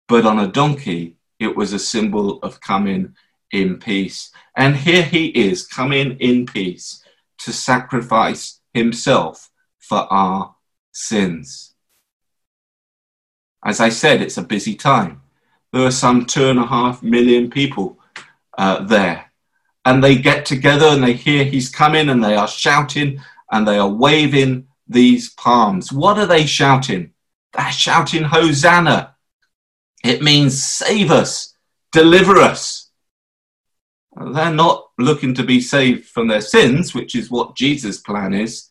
But 0.09 0.25
on 0.25 0.39
a 0.39 0.49
donkey, 0.49 1.17
it 1.39 1.55
was 1.57 1.73
a 1.73 1.79
symbol 1.79 2.39
of 2.43 2.61
coming 2.61 3.15
in 3.51 3.79
peace. 3.79 4.31
And 4.57 4.77
here 4.77 5.03
he 5.03 5.27
is 5.27 5.67
coming 5.67 6.17
in 6.19 6.47
peace 6.47 7.04
to 7.45 7.53
sacrifice 7.53 8.61
himself 8.73 9.51
for 9.79 10.13
our 10.13 10.55
sins. 10.93 11.75
As 13.65 13.81
I 13.81 13.91
said, 13.91 14.23
it's 14.23 14.39
a 14.39 14.43
busy 14.43 14.75
time. 14.75 15.23
There 15.73 15.85
are 15.85 15.91
some 15.91 16.25
two 16.25 16.49
and 16.49 16.59
a 16.59 16.67
half 16.67 17.03
million 17.03 17.51
people 17.51 17.99
uh, 18.57 18.85
there. 18.85 19.31
And 19.85 20.03
they 20.03 20.17
get 20.17 20.47
together 20.47 20.87
and 20.87 21.03
they 21.03 21.13
hear 21.13 21.45
he's 21.45 21.69
coming 21.69 22.09
and 22.09 22.25
they 22.25 22.35
are 22.35 22.49
shouting 22.49 23.21
and 23.51 23.69
they 23.69 23.79
are 23.79 23.89
waving 23.89 24.69
these 24.89 25.31
palms. 25.31 25.93
What 25.93 26.19
are 26.19 26.27
they 26.27 26.47
shouting? 26.47 27.13
They're 27.53 27.73
shouting, 27.73 28.25
Hosanna. 28.25 29.17
It 30.03 30.23
means 30.23 30.63
save 30.63 31.11
us, 31.11 31.55
deliver 31.93 32.37
us. 32.37 32.84
They're 34.17 34.53
not 34.53 34.91
looking 34.99 35.35
to 35.35 35.43
be 35.43 35.61
saved 35.61 36.07
from 36.07 36.29
their 36.29 36.41
sins, 36.41 36.95
which 36.95 37.15
is 37.15 37.31
what 37.31 37.57
Jesus' 37.57 37.99
plan 37.99 38.33
is. 38.33 38.71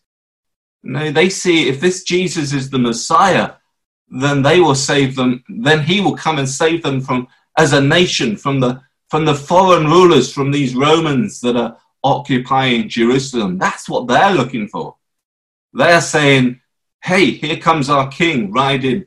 No, 0.84 1.12
they 1.12 1.30
see 1.30 1.70
if 1.70 1.80
this 1.80 2.04
Jesus 2.04 2.54
is 2.54 2.70
the 2.70 2.80
Messiah, 2.80 3.54
then 4.10 4.42
they 4.42 4.60
will 4.60 4.76
save 4.76 5.16
them. 5.16 5.44
Then 5.50 5.84
he 5.84 6.02
will 6.02 6.16
come 6.16 6.40
and 6.40 6.48
save 6.48 6.84
them 6.84 7.02
from 7.02 7.28
as 7.58 7.74
a 7.74 7.82
nation 7.82 8.36
from 8.36 8.60
the 8.60 8.82
from 9.10 9.26
the 9.26 9.36
foreign 9.36 9.86
rulers, 9.86 10.34
from 10.34 10.50
these 10.50 10.76
Romans 10.76 11.40
that 11.42 11.56
are 11.56 11.78
occupying 12.04 12.90
Jerusalem. 12.90 13.58
That's 13.58 13.88
what 13.88 14.08
they're 14.08 14.34
looking 14.34 14.68
for. 14.68 14.98
They're 15.72 16.02
saying, 16.02 16.62
"Hey, 17.04 17.32
here 17.32 17.58
comes 17.58 17.90
our 17.90 18.08
King 18.10 18.52
riding 18.52 19.06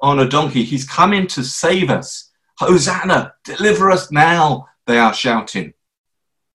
on 0.00 0.20
a 0.20 0.28
donkey. 0.28 0.64
He's 0.64 0.84
coming 0.84 1.26
to 1.28 1.42
save 1.42 1.90
us. 1.90 2.30
Hosanna! 2.58 3.34
Deliver 3.44 3.90
us 3.90 4.10
now!" 4.10 4.68
They 4.88 4.98
are 4.98 5.12
shouting. 5.12 5.74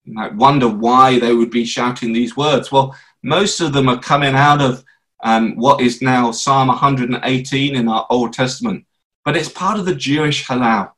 You 0.06 0.14
might 0.16 0.34
wonder 0.36 0.68
why 0.68 1.20
they 1.20 1.36
would 1.36 1.52
be 1.52 1.66
shouting 1.66 2.12
these 2.12 2.36
words. 2.36 2.72
Well, 2.72 2.96
most 3.22 3.62
of 3.62 3.74
them 3.74 3.88
are 3.88 4.00
coming 4.00 4.34
out 4.34 4.60
of 4.60 4.84
um, 5.24 5.56
what 5.56 5.82
is 5.82 6.02
now 6.02 6.32
Psalm 6.32 6.68
118 6.70 7.76
in 7.76 7.88
our 7.88 8.08
Old 8.10 8.34
Testament, 8.34 8.86
but 9.24 9.38
it's 9.38 9.50
part 9.50 9.78
of 9.78 9.86
the 9.86 9.94
Jewish 9.94 10.48
Hallel. 10.48 10.92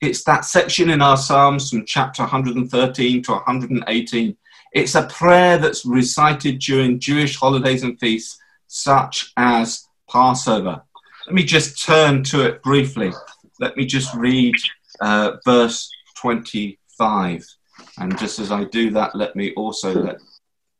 It's 0.00 0.22
that 0.24 0.44
section 0.44 0.90
in 0.90 1.02
our 1.02 1.16
Psalms 1.16 1.70
from 1.70 1.84
chapter 1.84 2.22
113 2.22 3.22
to 3.24 3.32
118. 3.32 4.36
It's 4.72 4.94
a 4.94 5.08
prayer 5.08 5.58
that's 5.58 5.84
recited 5.84 6.60
during 6.60 7.00
Jewish 7.00 7.34
holidays 7.36 7.82
and 7.82 7.98
feasts, 7.98 8.38
such 8.68 9.32
as 9.36 9.88
Passover. 10.08 10.82
Let 11.26 11.34
me 11.34 11.42
just 11.42 11.84
turn 11.84 12.22
to 12.24 12.46
it 12.46 12.62
briefly. 12.62 13.12
Let 13.58 13.76
me 13.76 13.86
just 13.86 14.14
read 14.14 14.54
uh, 15.00 15.32
verse 15.44 15.90
25. 16.20 17.46
And 17.98 18.18
just 18.18 18.38
as 18.38 18.50
I 18.50 18.64
do 18.64 18.90
that, 18.90 19.14
let 19.14 19.36
me 19.36 19.52
also 19.54 19.94
let 19.94 20.18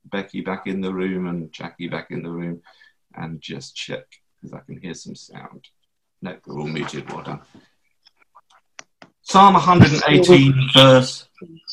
Becky 0.04 0.40
back 0.40 0.66
in 0.66 0.80
the 0.80 0.92
room 0.92 1.26
and 1.28 1.52
Jackie 1.52 1.88
back 1.88 2.10
in 2.10 2.22
the 2.22 2.30
room 2.30 2.60
and 3.14 3.40
just 3.40 3.76
check 3.76 4.04
because 4.40 4.54
I 4.54 4.60
can 4.60 4.80
hear 4.80 4.94
some 4.94 5.14
sound. 5.14 5.66
No, 6.22 6.36
we're 6.46 6.60
all 6.60 6.66
muted. 6.66 7.10
Well 7.12 7.22
done. 7.22 7.40
Psalm 9.22 9.54
118, 9.54 10.70
verse 10.72 11.28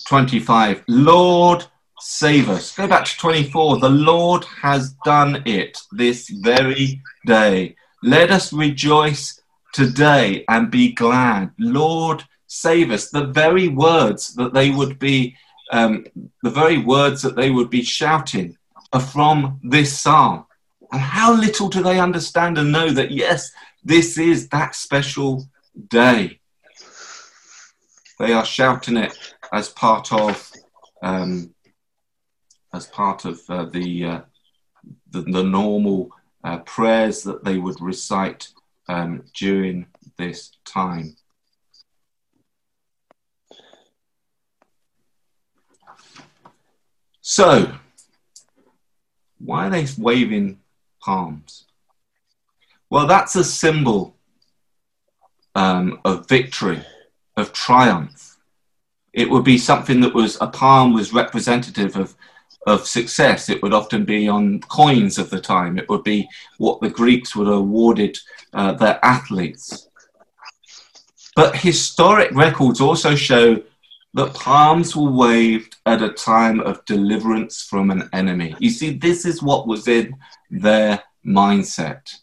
25. 0.07 0.84
Lord, 0.88 1.65
save 2.00 2.50
us. 2.50 2.75
Go 2.75 2.88
back 2.88 3.05
to 3.05 3.17
24. 3.17 3.79
The 3.79 3.89
Lord 3.89 4.43
has 4.62 4.91
done 5.05 5.41
it 5.45 5.77
this 5.91 6.29
very 6.29 7.01
day. 7.25 7.75
Let 8.03 8.29
us 8.31 8.51
rejoice 8.51 9.41
today 9.74 10.43
and 10.50 10.69
be 10.69 10.91
glad. 10.93 11.51
Lord, 11.57 12.24
save 12.55 12.91
us. 12.91 13.09
The 13.09 13.25
very 13.25 13.67
words 13.67 14.33
that 14.35 14.53
they 14.53 14.69
would 14.69 14.97
be, 15.00 15.35
um, 15.71 16.05
the 16.41 16.50
very 16.50 16.77
words 16.77 17.21
that 17.21 17.35
they 17.35 17.51
would 17.51 17.69
be 17.69 17.83
shouting 17.83 18.57
are 18.93 19.01
from 19.01 19.59
this 19.63 20.00
psalm. 20.00 20.45
And 20.91 21.01
how 21.01 21.33
little 21.33 21.69
do 21.69 21.83
they 21.83 22.00
understand 22.00 22.57
and 22.57 22.71
know 22.71 22.89
that, 22.91 23.12
yes, 23.12 23.51
this 23.83 24.17
is 24.17 24.50
that 24.50 24.75
special 24.75 25.47
day. 25.89 26.39
They 28.19 28.31
are 28.31 28.45
shouting 28.45 28.97
it 28.97 29.17
as 29.51 29.69
part 29.69 30.13
of, 30.13 30.51
um, 31.01 31.53
as 32.74 32.88
part 32.88 33.25
of 33.25 33.41
uh, 33.50 33.65
the, 33.65 34.05
uh, 34.05 34.21
the, 35.12 35.21
the 35.21 35.43
normal 35.43 36.12
uh, 36.43 36.59
prayers 36.59 37.24
that 37.24 37.43
they 37.43 37.57
would 37.57 37.81
recite 37.81 38.47
um, 38.88 39.24
during 39.33 39.88
this 40.17 40.51
time. 40.63 41.17
So, 47.27 47.74
why 49.39 49.65
are 49.65 49.70
they 49.72 49.88
waving 49.98 50.60
palms? 51.01 51.63
Well, 52.91 53.08
that's 53.08 53.36
a 53.36 53.44
symbol 53.44 54.15
um, 55.55 56.01
of 56.05 56.27
victory, 56.29 56.84
of 57.36 57.51
triumph. 57.51 58.38
It 59.11 59.27
would 59.31 59.44
be 59.44 59.57
something 59.57 60.01
that 60.01 60.14
was 60.14 60.38
a 60.40 60.46
palm 60.46 60.94
was 60.94 61.14
representative 61.14 61.96
of 61.96 62.16
of 62.68 62.85
success. 62.85 63.50
It 63.50 63.64
would 63.64 63.74
often 63.74 64.05
be 64.05 64.27
on 64.27 64.59
coins 64.59 65.18
of 65.18 65.31
the 65.31 65.42
time. 65.42 65.79
It 65.79 65.90
would 65.90 66.03
be 66.03 66.29
what 66.59 66.79
the 66.79 66.92
Greeks 66.92 67.35
would 67.35 67.48
have 67.48 67.57
awarded 67.57 68.20
uh, 68.53 68.74
their 68.74 69.03
athletes. 69.03 69.90
But 71.35 71.55
historic 71.55 72.31
records 72.33 72.79
also 72.81 73.16
show 73.16 73.64
that 74.15 74.33
palms 74.33 74.95
were 74.95 75.11
waved 75.11 75.75
at 75.85 76.01
a 76.01 76.09
time 76.09 76.61
of 76.61 76.83
deliverance 76.85 77.61
from 77.61 77.91
an 77.91 78.09
enemy. 78.13 78.55
You 78.59 78.69
see, 78.69 78.91
this 78.91 79.25
is 79.25 79.43
what 79.43 79.67
was 79.67 79.89
in 79.89 80.15
their 80.49 81.03
mindset. 81.25 82.15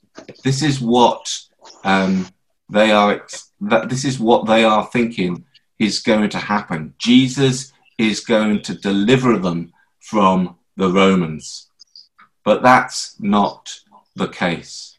This 0.42 0.62
is 0.62 0.81
what 0.81 1.38
um, 1.85 2.26
they 2.70 2.92
are. 2.92 3.26
That 3.61 3.90
this 3.90 4.07
is 4.07 4.18
what 4.18 4.46
they 4.46 4.64
are 4.64 4.87
thinking 4.87 5.44
is 5.78 6.00
going 6.00 6.31
to 6.31 6.38
happen. 6.38 6.94
Jesus 6.96 7.72
is 7.98 8.20
going 8.20 8.62
to 8.62 8.74
deliver 8.74 9.38
them 9.38 9.72
from 10.00 10.57
the 10.78 10.90
Romans, 10.90 11.68
but 12.42 12.62
that's 12.62 13.20
not 13.20 13.78
the 14.16 14.28
case. 14.28 14.96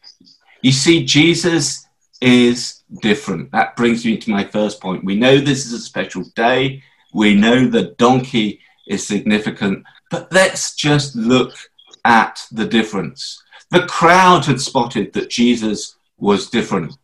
You 0.62 0.70
see, 0.70 1.04
Jesus 1.04 1.83
is 2.24 2.82
different. 3.02 3.52
That 3.52 3.76
brings 3.76 4.02
me 4.06 4.16
to 4.16 4.30
my 4.30 4.44
first 4.44 4.80
point. 4.80 5.04
We 5.04 5.14
know 5.14 5.38
this 5.38 5.66
is 5.66 5.74
a 5.74 5.78
special 5.78 6.24
day. 6.34 6.82
We 7.12 7.34
know 7.34 7.68
the 7.68 7.94
donkey 7.98 8.60
is 8.88 9.06
significant, 9.06 9.84
but 10.10 10.32
let's 10.32 10.74
just 10.74 11.14
look 11.14 11.54
at 12.06 12.46
the 12.50 12.64
difference. 12.64 13.42
The 13.70 13.86
crowd 13.86 14.46
had 14.46 14.60
spotted 14.60 15.12
that 15.12 15.28
Jesus 15.28 15.96
was 16.16 16.48
different. 16.48 16.96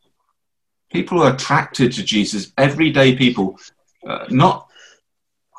People 0.90 1.22
are 1.22 1.34
attracted 1.34 1.92
to 1.92 2.02
Jesus, 2.02 2.52
everyday 2.56 3.14
people, 3.14 3.58
uh, 4.06 4.24
not 4.30 4.68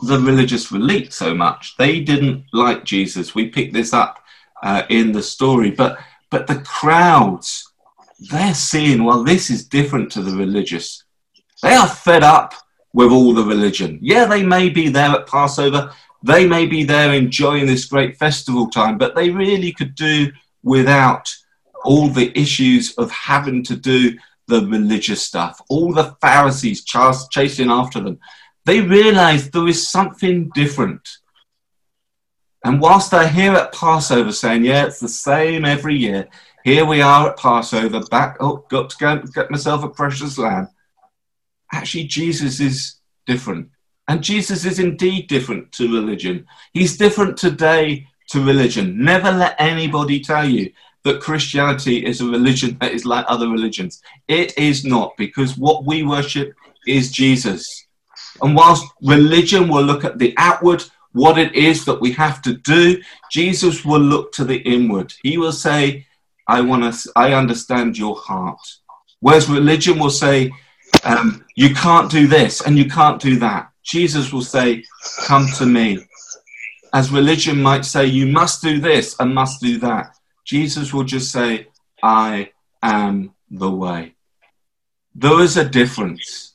the 0.01 0.19
religious 0.19 0.71
elite 0.71 1.13
so 1.13 1.35
much. 1.35 1.77
They 1.77 1.99
didn't 1.99 2.45
like 2.51 2.83
Jesus. 2.83 3.35
We 3.35 3.49
pick 3.49 3.73
this 3.73 3.93
up 3.93 4.23
uh, 4.63 4.83
in 4.89 5.11
the 5.11 5.21
story, 5.21 5.69
but 5.69 5.99
but 6.31 6.47
the 6.47 6.61
crowds 6.61 7.70
they're 8.29 8.53
seeing, 8.53 9.03
well, 9.03 9.23
this 9.23 9.49
is 9.49 9.67
different 9.67 10.11
to 10.11 10.21
the 10.21 10.35
religious. 10.35 11.03
They 11.63 11.73
are 11.73 11.87
fed 11.87 12.23
up 12.23 12.53
with 12.93 13.11
all 13.11 13.33
the 13.33 13.43
religion. 13.43 13.97
Yeah, 14.01 14.25
they 14.25 14.43
may 14.43 14.69
be 14.69 14.89
there 14.89 15.09
at 15.09 15.27
Passover, 15.27 15.91
they 16.23 16.47
may 16.47 16.67
be 16.67 16.83
there 16.83 17.13
enjoying 17.13 17.65
this 17.65 17.85
great 17.85 18.17
festival 18.17 18.69
time, 18.69 18.97
but 18.97 19.15
they 19.15 19.31
really 19.31 19.71
could 19.71 19.95
do 19.95 20.31
without 20.61 21.27
all 21.83 22.09
the 22.09 22.31
issues 22.39 22.93
of 22.97 23.09
having 23.09 23.63
to 23.63 23.75
do 23.75 24.17
the 24.47 24.67
religious 24.67 25.23
stuff, 25.23 25.59
all 25.69 25.93
the 25.93 26.15
Pharisees 26.21 26.83
chasing 26.83 27.71
after 27.71 27.99
them. 27.99 28.19
They 28.65 28.81
realize 28.81 29.49
there 29.49 29.67
is 29.67 29.89
something 29.89 30.51
different. 30.53 31.07
And 32.63 32.79
whilst 32.79 33.09
they're 33.09 33.27
here 33.27 33.53
at 33.53 33.73
Passover 33.73 34.31
saying, 34.31 34.65
yeah, 34.65 34.85
it's 34.85 34.99
the 34.99 35.07
same 35.07 35.65
every 35.65 35.95
year, 35.95 36.27
here 36.63 36.85
we 36.85 37.01
are 37.01 37.29
at 37.29 37.37
Passover, 37.37 38.01
back, 38.11 38.37
oh, 38.39 38.65
got 38.69 38.89
to 38.91 39.23
get 39.33 39.51
myself 39.51 39.83
a 39.83 39.89
precious 39.89 40.37
lamb. 40.37 40.67
Actually, 41.71 42.05
Jesus 42.05 42.59
is 42.59 42.95
different. 43.25 43.69
And 44.07 44.23
Jesus 44.23 44.65
is 44.65 44.79
indeed 44.79 45.27
different 45.27 45.71
to 45.73 45.91
religion. 45.91 46.45
He's 46.73 46.97
different 46.97 47.37
today 47.37 48.07
to 48.29 48.43
religion. 48.43 49.03
Never 49.03 49.31
let 49.31 49.55
anybody 49.59 50.19
tell 50.19 50.47
you 50.47 50.71
that 51.03 51.21
Christianity 51.21 52.05
is 52.05 52.21
a 52.21 52.25
religion 52.25 52.77
that 52.81 52.91
is 52.91 53.05
like 53.05 53.25
other 53.27 53.49
religions. 53.49 54.01
It 54.27 54.57
is 54.57 54.85
not, 54.85 55.15
because 55.17 55.57
what 55.57 55.85
we 55.85 56.03
worship 56.03 56.53
is 56.85 57.11
Jesus. 57.11 57.87
And 58.41 58.55
whilst 58.55 58.85
religion 59.01 59.67
will 59.67 59.83
look 59.83 60.03
at 60.03 60.19
the 60.19 60.33
outward, 60.37 60.83
what 61.13 61.37
it 61.37 61.55
is 61.55 61.85
that 61.85 62.01
we 62.01 62.11
have 62.13 62.41
to 62.43 62.53
do, 62.57 63.01
Jesus 63.31 63.83
will 63.83 63.99
look 63.99 64.31
to 64.33 64.45
the 64.45 64.57
inward. 64.57 65.13
He 65.23 65.37
will 65.37 65.51
say, 65.51 66.05
I 66.47 66.61
want 66.61 66.93
to, 66.93 67.11
I 67.15 67.33
understand 67.33 67.97
your 67.97 68.15
heart. 68.15 68.59
Whereas 69.19 69.49
religion 69.49 69.99
will 69.99 70.09
say, 70.09 70.51
um, 71.03 71.45
you 71.55 71.73
can't 71.73 72.11
do 72.11 72.27
this 72.27 72.61
and 72.61 72.77
you 72.77 72.85
can't 72.89 73.21
do 73.21 73.37
that. 73.39 73.71
Jesus 73.83 74.31
will 74.31 74.41
say, 74.41 74.83
come 75.25 75.47
to 75.57 75.65
me. 75.65 76.05
As 76.93 77.11
religion 77.11 77.61
might 77.61 77.85
say, 77.85 78.05
you 78.05 78.27
must 78.27 78.61
do 78.61 78.79
this 78.79 79.15
and 79.19 79.33
must 79.33 79.61
do 79.61 79.77
that. 79.79 80.15
Jesus 80.45 80.93
will 80.93 81.03
just 81.03 81.31
say, 81.31 81.67
I 82.03 82.51
am 82.83 83.33
the 83.49 83.71
way. 83.71 84.15
There 85.15 85.41
is 85.41 85.57
a 85.57 85.69
difference. 85.69 86.53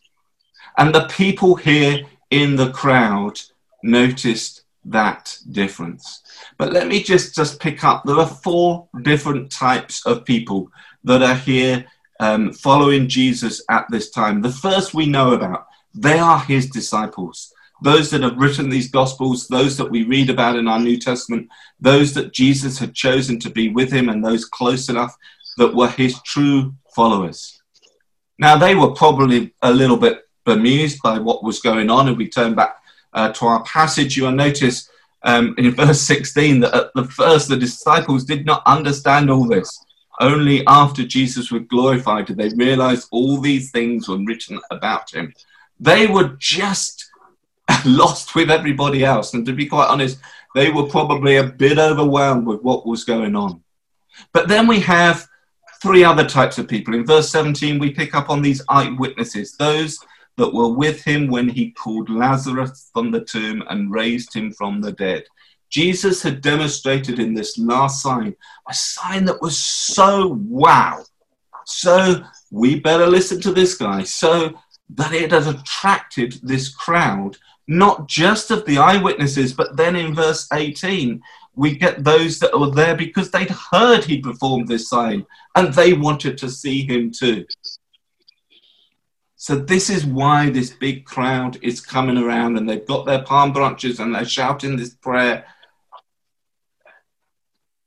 And 0.77 0.95
the 0.95 1.07
people 1.07 1.55
here 1.55 2.05
in 2.31 2.57
the 2.57 2.71
crowd 2.73 3.41
noticed 3.83 4.56
that 4.91 5.37
difference. 5.51 6.23
But 6.59 6.73
let 6.73 6.89
me 6.89 7.03
just, 7.03 7.35
just 7.35 7.61
pick 7.61 7.85
up. 7.85 8.05
There 8.05 8.19
are 8.19 8.27
four 8.27 8.89
different 9.03 9.51
types 9.51 10.05
of 10.07 10.25
people 10.25 10.71
that 11.05 11.23
are 11.23 11.35
here 11.35 11.87
um, 12.21 12.53
following 12.53 13.09
Jesus 13.09 13.63
at 13.69 13.87
this 13.91 14.11
time. 14.11 14.43
The 14.43 14.51
first 14.51 14.95
we 14.95 15.07
know 15.07 15.33
about, 15.33 15.67
they 15.95 16.19
are 16.19 16.41
his 16.41 16.69
disciples. 16.71 17.53
those 17.83 18.09
that 18.11 18.23
have 18.23 18.39
written 18.39 18.71
these 18.71 18.91
Gospels, 18.91 19.49
those 19.49 19.77
that 19.77 19.91
we 19.91 20.03
read 20.05 20.31
about 20.31 20.57
in 20.57 20.67
our 20.67 20.81
New 20.81 20.99
Testament, 20.99 21.49
those 21.79 22.15
that 22.15 22.33
Jesus 22.33 22.79
had 22.79 22.95
chosen 22.95 23.39
to 23.41 23.51
be 23.51 23.69
with 23.69 23.93
him, 23.93 24.09
and 24.09 24.25
those 24.25 24.47
close 24.47 24.89
enough 24.89 25.15
that 25.59 25.75
were 25.75 25.89
his 25.89 26.21
true 26.23 26.75
followers. 26.95 27.61
Now, 28.39 28.57
they 28.57 28.75
were 28.75 28.93
probably 28.93 29.55
a 29.63 29.73
little 29.73 29.97
bit 29.97 30.23
bemused 30.45 31.03
by 31.03 31.19
what 31.19 31.45
was 31.45 31.61
going 31.61 31.91
on. 31.91 32.09
and 32.09 32.17
we 32.17 32.29
turn 32.29 32.55
back 32.55 32.77
uh, 33.17 33.33
to 33.33 33.47
our 33.47 33.63
passage, 33.65 34.17
you'll 34.17 34.31
notice 34.31 34.89
um, 35.25 35.55
in 35.59 35.73
verse 35.73 36.01
16 36.03 36.61
that 36.61 36.75
at 36.75 36.95
the 36.95 37.05
first 37.05 37.49
the 37.49 37.57
disciples 37.57 38.25
did 38.25 38.47
not 38.47 38.63
understand 38.67 39.31
all 39.31 39.49
this. 39.49 39.85
Only 40.21 40.65
after 40.67 41.05
Jesus 41.05 41.51
was 41.51 41.63
glorified 41.69 42.27
did 42.27 42.39
they 42.39 42.49
realize 42.51 43.07
all 43.11 43.41
these 43.41 43.71
things 43.71 44.09
were 44.09 44.25
written 44.25 44.61
about 44.71 45.13
him. 45.13 45.35
They 45.79 46.07
were 46.07 46.37
just 46.39 47.11
lost 47.85 48.35
with 48.35 48.51
everybody 48.51 49.05
else. 49.05 49.35
And 49.35 49.45
to 49.45 49.53
be 49.53 49.67
quite 49.67 49.89
honest, 49.89 50.19
they 50.55 50.71
were 50.71 50.87
probably 50.87 51.37
a 51.37 51.45
bit 51.45 51.79
overwhelmed 51.79 52.47
with 52.47 52.63
what 52.63 52.87
was 52.87 53.05
going 53.05 53.37
on. 53.37 53.63
But 54.33 54.49
then 54.49 54.67
we 54.67 54.81
have 54.81 55.29
three 55.83 56.03
other 56.03 56.27
types 56.27 56.57
of 56.57 56.67
people. 56.67 56.95
In 56.95 57.05
verse 57.05 57.29
17, 57.29 57.79
we 57.79 57.91
pick 57.91 58.15
up 58.15 58.31
on 58.31 58.41
these 58.41 58.63
eyewitnesses, 58.71 59.55
those 59.57 59.99
that 60.37 60.53
were 60.53 60.73
with 60.73 61.03
him 61.03 61.29
when 61.29 61.49
he 61.49 61.71
called 61.71 62.11
Lazarus 62.11 62.91
from 62.93 63.11
the 63.11 63.25
tomb 63.25 63.63
and 63.69 63.93
raised 63.93 64.35
him 64.35 64.53
from 64.53 64.81
the 64.81 64.93
dead. 64.93 65.25
Jesus 65.71 66.23
had 66.23 66.43
demonstrated 66.43 67.19
in 67.19 67.35
this 67.35 67.59
last 67.59 68.03
sign 68.03 68.37
a 68.69 68.75
sign 68.75 69.25
that 69.25 69.43
was 69.43 69.59
so 69.59 70.39
wow. 70.49 71.03
So 71.65 72.23
we 72.51 72.79
better 72.79 73.07
listen 73.07 73.41
to 73.41 73.53
this 73.53 73.75
guy. 73.75 74.05
So 74.05 74.55
that 74.91 75.13
it 75.13 75.33
had 75.33 75.47
attracted 75.47 76.39
this 76.43 76.69
crowd, 76.75 77.37
not 77.67 78.09
just 78.09 78.51
of 78.51 78.65
the 78.67 78.79
eyewitnesses, 78.79 79.53
but 79.53 79.77
then 79.77 79.97
in 79.97 80.15
verse 80.15 80.47
18, 80.53 81.21
we 81.55 81.77
get 81.77 82.05
those 82.05 82.39
that 82.39 82.59
were 82.59 82.71
there 82.71 82.97
because 82.97 83.31
they'd 83.31 83.51
heard 83.51 84.05
he 84.05 84.21
performed 84.21 84.69
this 84.69 84.89
sign 84.89 85.25
and 85.55 85.73
they 85.73 85.95
wanted 85.95 86.39
to 86.39 86.51
see 86.51 86.87
him 86.87 87.11
too. 87.11 87.47
So 89.37 89.55
this 89.57 89.91
is 89.91 90.07
why 90.07 90.49
this 90.49 90.71
big 90.71 91.05
crowd 91.05 91.59
is 91.63 91.81
coming 91.81 92.17
around 92.17 92.57
and 92.57 92.69
they've 92.69 92.87
got 92.87 93.05
their 93.05 93.23
palm 93.23 93.53
branches 93.53 94.01
and 94.01 94.15
they're 94.15 94.25
shouting 94.25 94.77
this 94.77 94.95
prayer. 94.95 95.45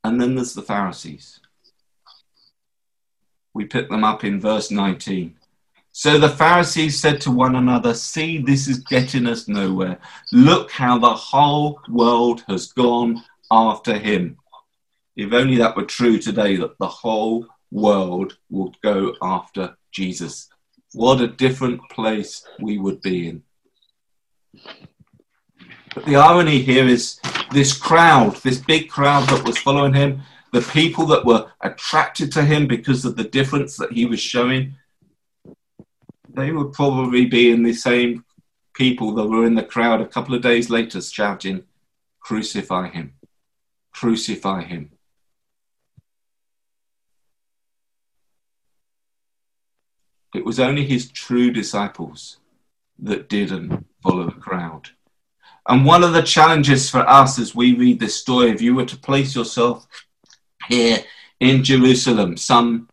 And 0.04 0.20
then 0.20 0.36
there's 0.36 0.54
the 0.54 0.62
Pharisees. 0.62 1.40
We 3.52 3.64
pick 3.64 3.90
them 3.90 4.04
up 4.04 4.22
in 4.22 4.40
verse 4.40 4.70
19. 4.70 5.36
So 5.90 6.18
the 6.18 6.28
Pharisees 6.28 7.00
said 7.00 7.20
to 7.22 7.32
one 7.32 7.56
another, 7.56 7.94
See, 7.94 8.38
this 8.38 8.68
is 8.68 8.78
getting 8.78 9.26
us 9.26 9.48
nowhere. 9.48 9.98
Look 10.30 10.70
how 10.70 10.98
the 10.98 11.12
whole 11.12 11.80
world 11.88 12.44
has 12.46 12.72
gone 12.72 13.24
after 13.50 13.98
him. 13.98 14.38
If 15.16 15.32
only 15.32 15.56
that 15.56 15.76
were 15.76 15.84
true 15.84 16.18
today, 16.18 16.54
that 16.56 16.78
the 16.78 16.86
whole 16.86 17.44
world 17.72 18.38
would 18.50 18.80
go 18.82 19.16
after 19.20 19.76
Jesus 19.90 20.48
what 20.92 21.20
a 21.20 21.28
different 21.28 21.80
place 21.90 22.44
we 22.60 22.78
would 22.78 23.00
be 23.00 23.28
in. 23.28 23.42
But 25.94 26.04
the 26.04 26.16
irony 26.16 26.60
here 26.60 26.86
is 26.86 27.20
this 27.52 27.76
crowd, 27.76 28.36
this 28.36 28.58
big 28.58 28.88
crowd 28.88 29.28
that 29.28 29.44
was 29.44 29.58
following 29.58 29.94
him, 29.94 30.22
the 30.52 30.62
people 30.62 31.06
that 31.06 31.24
were 31.24 31.50
attracted 31.60 32.32
to 32.32 32.42
him 32.42 32.66
because 32.66 33.04
of 33.04 33.16
the 33.16 33.24
difference 33.24 33.76
that 33.76 33.92
he 33.92 34.04
was 34.04 34.20
showing, 34.20 34.74
they 36.28 36.52
would 36.52 36.72
probably 36.72 37.26
be 37.26 37.50
in 37.50 37.62
the 37.62 37.72
same 37.72 38.24
people 38.74 39.14
that 39.14 39.26
were 39.26 39.44
in 39.44 39.54
the 39.54 39.62
crowd 39.62 40.00
a 40.00 40.06
couple 40.06 40.34
of 40.34 40.42
days 40.42 40.70
later 40.70 41.00
shouting, 41.00 41.64
Crucify 42.20 42.88
him! 42.88 43.14
Crucify 43.92 44.62
him! 44.62 44.92
It 50.34 50.44
was 50.44 50.60
only 50.60 50.84
his 50.84 51.10
true 51.10 51.50
disciples 51.50 52.38
that 53.00 53.28
didn't 53.28 53.86
follow 54.02 54.26
the 54.26 54.32
crowd. 54.32 54.90
And 55.68 55.84
one 55.84 56.04
of 56.04 56.12
the 56.12 56.22
challenges 56.22 56.88
for 56.88 57.00
us 57.08 57.38
as 57.38 57.54
we 57.54 57.74
read 57.74 58.00
this 58.00 58.14
story, 58.14 58.50
if 58.50 58.62
you 58.62 58.74
were 58.74 58.86
to 58.86 58.96
place 58.96 59.34
yourself 59.34 59.86
here 60.68 60.98
in 61.40 61.64
Jerusalem 61.64 62.36
some 62.36 62.88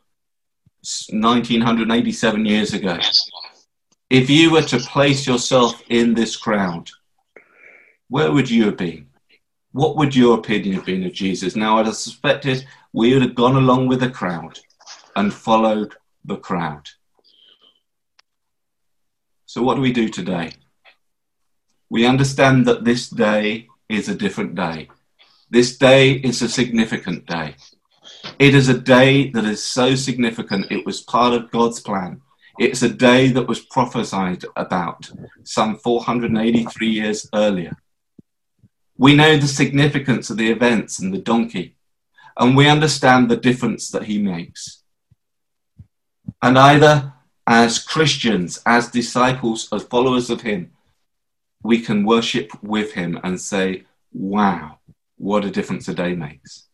1987 1.09 2.45
years 2.45 2.73
ago, 2.73 2.97
if 4.09 4.29
you 4.29 4.51
were 4.51 4.63
to 4.63 4.77
place 4.79 5.27
yourself 5.27 5.81
in 5.89 6.13
this 6.13 6.35
crowd, 6.35 6.89
where 8.09 8.31
would 8.31 8.49
you 8.49 8.65
have 8.65 8.77
been? 8.77 9.07
What 9.73 9.97
would 9.97 10.15
your 10.15 10.39
opinion 10.39 10.75
have 10.75 10.85
been 10.85 11.05
of 11.05 11.13
Jesus? 11.13 11.55
Now, 11.55 11.77
I'd 11.77 11.85
have 11.85 11.95
suspected 11.95 12.65
we 12.93 13.13
would 13.13 13.21
have 13.21 13.35
gone 13.35 13.57
along 13.57 13.87
with 13.87 13.99
the 13.99 14.09
crowd 14.09 14.59
and 15.15 15.33
followed 15.33 15.93
the 16.25 16.37
crowd. 16.37 16.87
So, 19.47 19.63
what 19.63 19.75
do 19.75 19.81
we 19.81 19.93
do 19.93 20.09
today? 20.09 20.51
We 21.89 22.05
understand 22.05 22.65
that 22.65 22.83
this 22.83 23.09
day 23.09 23.67
is 23.87 24.09
a 24.09 24.15
different 24.15 24.55
day. 24.55 24.89
This 25.49 25.77
day 25.77 26.11
is 26.15 26.41
a 26.41 26.49
significant 26.49 27.25
day. 27.25 27.55
It 28.39 28.53
is 28.53 28.67
a 28.67 28.77
day 28.77 29.29
that 29.31 29.45
is 29.45 29.63
so 29.63 29.95
significant, 29.95 30.69
it 30.69 30.85
was 30.85 31.01
part 31.01 31.33
of 31.33 31.49
God's 31.49 31.79
plan. 31.79 32.21
It's 32.59 32.81
a 32.81 32.89
day 32.89 33.29
that 33.29 33.47
was 33.47 33.61
prophesied 33.61 34.43
about 34.57 35.09
some 35.45 35.77
483 35.77 36.89
years 36.89 37.29
earlier. 37.33 37.77
We 38.97 39.15
know 39.15 39.37
the 39.37 39.47
significance 39.47 40.29
of 40.29 40.35
the 40.35 40.51
events 40.51 40.99
and 40.99 41.13
the 41.13 41.19
donkey, 41.19 41.77
and 42.37 42.57
we 42.57 42.67
understand 42.67 43.29
the 43.29 43.37
difference 43.37 43.91
that 43.91 44.03
he 44.03 44.17
makes. 44.17 44.83
And 46.41 46.59
either 46.59 47.13
as 47.47 47.79
Christians, 47.79 48.61
as 48.65 48.89
disciples, 48.89 49.69
as 49.71 49.83
followers 49.83 50.29
of 50.29 50.41
Him, 50.41 50.71
we 51.63 51.79
can 51.79 52.05
worship 52.05 52.51
with 52.61 52.91
Him 52.91 53.19
and 53.23 53.39
say, 53.39 53.85
wow, 54.13 54.79
what 55.17 55.45
a 55.45 55.49
difference 55.49 55.87
a 55.87 55.93
day 55.93 56.13
makes. 56.13 56.67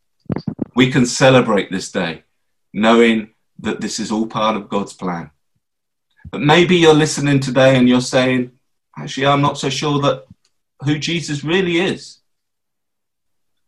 We 0.75 0.91
can 0.91 1.05
celebrate 1.05 1.71
this 1.71 1.91
day 1.91 2.23
knowing 2.73 3.29
that 3.59 3.81
this 3.81 3.99
is 3.99 4.11
all 4.11 4.25
part 4.25 4.55
of 4.55 4.67
God's 4.67 4.93
plan. 4.93 5.29
But 6.31 6.41
maybe 6.41 6.75
you're 6.75 6.93
listening 6.93 7.39
today 7.39 7.77
and 7.77 7.87
you're 7.87 8.01
saying, 8.01 8.51
actually, 8.97 9.27
I'm 9.27 9.41
not 9.41 9.59
so 9.59 9.69
sure 9.69 10.01
that 10.01 10.25
who 10.83 10.97
Jesus 10.97 11.43
really 11.43 11.77
is. 11.77 12.19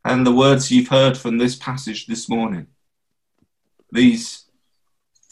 And 0.03 0.25
the 0.25 0.33
words 0.33 0.71
you've 0.71 0.87
heard 0.87 1.17
from 1.17 1.37
this 1.37 1.55
passage 1.55 2.07
this 2.07 2.27
morning, 2.27 2.67
these 3.91 4.44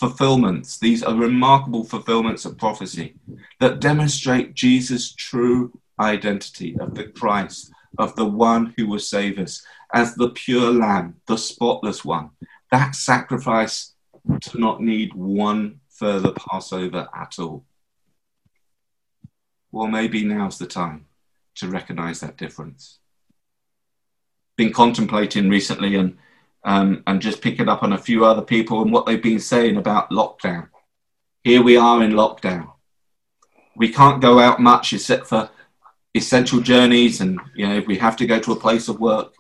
fulfillments. 0.04 0.78
These 0.78 1.02
are 1.02 1.16
remarkable 1.16 1.86
fulfillments 1.86 2.44
of 2.44 2.58
prophecy 2.58 3.16
that 3.62 3.80
demonstrate 3.80 4.54
Jesus' 4.54 5.14
true 5.14 5.72
identity 5.98 6.76
of 6.78 6.94
the 6.94 7.06
Christ, 7.06 7.72
of 7.98 8.14
the 8.18 8.26
one 8.26 8.74
who 8.76 8.86
will 8.86 9.00
save 9.00 9.40
us, 9.40 9.66
as 9.94 10.16
the 10.16 10.32
pure 10.32 10.74
lamb, 10.74 11.22
the 11.28 11.38
spotless 11.38 12.04
one. 12.04 12.32
That 12.70 12.96
sacrifice 12.96 13.94
to 14.42 14.60
not 14.60 14.82
need 14.82 15.14
one 15.14 15.80
further 15.90 16.34
Passover 16.34 17.08
at 17.16 17.40
all. 17.40 17.64
Well, 19.72 19.88
maybe 19.88 20.26
now's 20.26 20.58
the 20.58 20.68
time 20.68 21.06
to 21.56 21.70
recognize 21.70 22.20
that 22.20 22.36
difference. 22.36 23.00
Been 24.58 24.74
contemplating 24.74 25.48
recently 25.48 25.96
and 25.96 26.18
um, 26.66 27.04
and 27.08 27.22
just 27.22 27.42
picking 27.42 27.70
up 27.70 27.84
on 27.84 27.94
a 27.94 27.98
few 27.98 28.26
other 28.26 28.42
people 28.42 28.82
and 28.82 28.92
what 28.92 29.06
they've 29.06 29.22
been 29.22 29.40
saying 29.40 29.78
about 29.78 30.10
lockdown. 30.12 30.70
Here 31.44 31.62
we 31.62 31.78
are 31.78 32.04
in 32.04 32.14
lockdown. 32.14 32.72
We 33.76 33.90
can't 33.90 34.22
go 34.22 34.40
out 34.40 34.60
much 34.60 34.94
except 34.94 35.28
for 35.28 35.50
essential 36.16 36.62
journeys, 36.62 37.22
and 37.22 37.40
you 37.56 37.68
know, 37.68 37.76
if 37.76 37.88
we 37.88 37.98
have 37.98 38.16
to 38.18 38.28
go 38.28 38.40
to 38.40 38.54
a 38.54 38.60
place 38.60 38.88
of 38.88 39.00
work. 39.00 39.34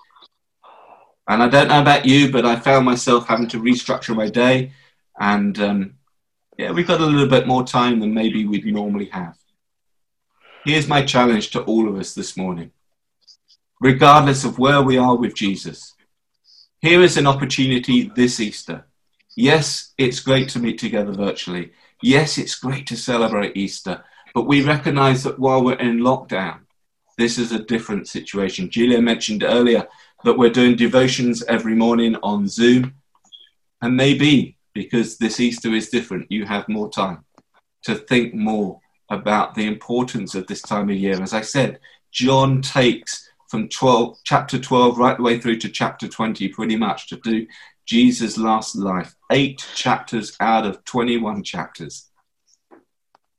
And 1.27 1.41
I 1.41 1.47
don't 1.47 1.69
know 1.69 1.81
about 1.81 2.05
you, 2.05 2.31
but 2.31 2.45
I 2.45 2.57
found 2.57 2.86
myself 2.86 3.27
having 3.27 3.47
to 3.49 3.62
restructure 3.62 4.15
my 4.15 4.29
day, 4.29 4.73
and 5.19 5.57
um, 5.59 5.93
yeah, 6.57 6.71
we've 6.71 6.88
got 6.88 6.99
a 6.99 7.05
little 7.05 7.29
bit 7.29 7.47
more 7.47 7.63
time 7.63 7.99
than 7.99 8.13
maybe 8.13 8.45
we'd 8.45 8.65
normally 8.65 9.05
have. 9.05 9.38
Here's 10.65 10.88
my 10.88 11.03
challenge 11.03 11.51
to 11.51 11.62
all 11.63 11.88
of 11.88 11.97
us 11.97 12.13
this 12.13 12.36
morning. 12.36 12.71
Regardless 13.81 14.45
of 14.45 14.59
where 14.59 14.81
we 14.81 14.97
are 14.97 15.15
with 15.15 15.36
Jesus, 15.36 15.92
here 16.83 17.01
is 17.01 17.15
an 17.15 17.25
opportunity 17.25 18.11
this 18.13 18.41
Easter. 18.41 18.85
Yes, 19.37 19.93
it's 19.97 20.19
great 20.19 20.49
to 20.49 20.59
meet 20.59 20.77
together 20.77 21.13
virtually. 21.13 21.71
Yes, 22.01 22.37
it's 22.37 22.55
great 22.55 22.85
to 22.87 22.97
celebrate 22.97 23.55
Easter. 23.55 24.03
But 24.35 24.47
we 24.47 24.65
recognize 24.65 25.23
that 25.23 25.39
while 25.39 25.63
we're 25.63 25.79
in 25.79 25.99
lockdown, 25.99 26.59
this 27.17 27.37
is 27.37 27.53
a 27.53 27.63
different 27.63 28.09
situation. 28.09 28.69
Julia 28.69 29.01
mentioned 29.01 29.43
earlier 29.43 29.87
that 30.25 30.37
we're 30.37 30.49
doing 30.49 30.75
devotions 30.75 31.41
every 31.43 31.73
morning 31.73 32.17
on 32.21 32.49
Zoom. 32.49 32.95
And 33.81 33.95
maybe 33.95 34.57
because 34.73 35.17
this 35.17 35.39
Easter 35.39 35.73
is 35.73 35.87
different, 35.87 36.29
you 36.29 36.45
have 36.45 36.67
more 36.67 36.89
time 36.89 37.23
to 37.83 37.95
think 37.95 38.33
more 38.33 38.81
about 39.09 39.55
the 39.55 39.67
importance 39.67 40.35
of 40.35 40.47
this 40.47 40.61
time 40.61 40.89
of 40.89 40.97
year. 40.97 41.21
As 41.21 41.33
I 41.33 41.41
said, 41.41 41.79
John 42.11 42.61
takes 42.61 43.29
from 43.53 43.69
12, 43.69 44.17
chapter 44.23 44.57
12 44.57 44.97
right 44.97 45.15
the 45.15 45.21
way 45.21 45.39
through 45.39 45.57
to 45.57 45.69
chapter 45.69 46.07
20, 46.07 46.47
pretty 46.47 46.75
much, 46.75 47.07
to 47.07 47.17
do 47.17 47.45
Jesus' 47.85 48.35
last 48.35 48.75
life. 48.75 49.13
Eight 49.31 49.63
chapters 49.75 50.35
out 50.39 50.65
of 50.65 50.83
21 50.85 51.43
chapters. 51.43 52.09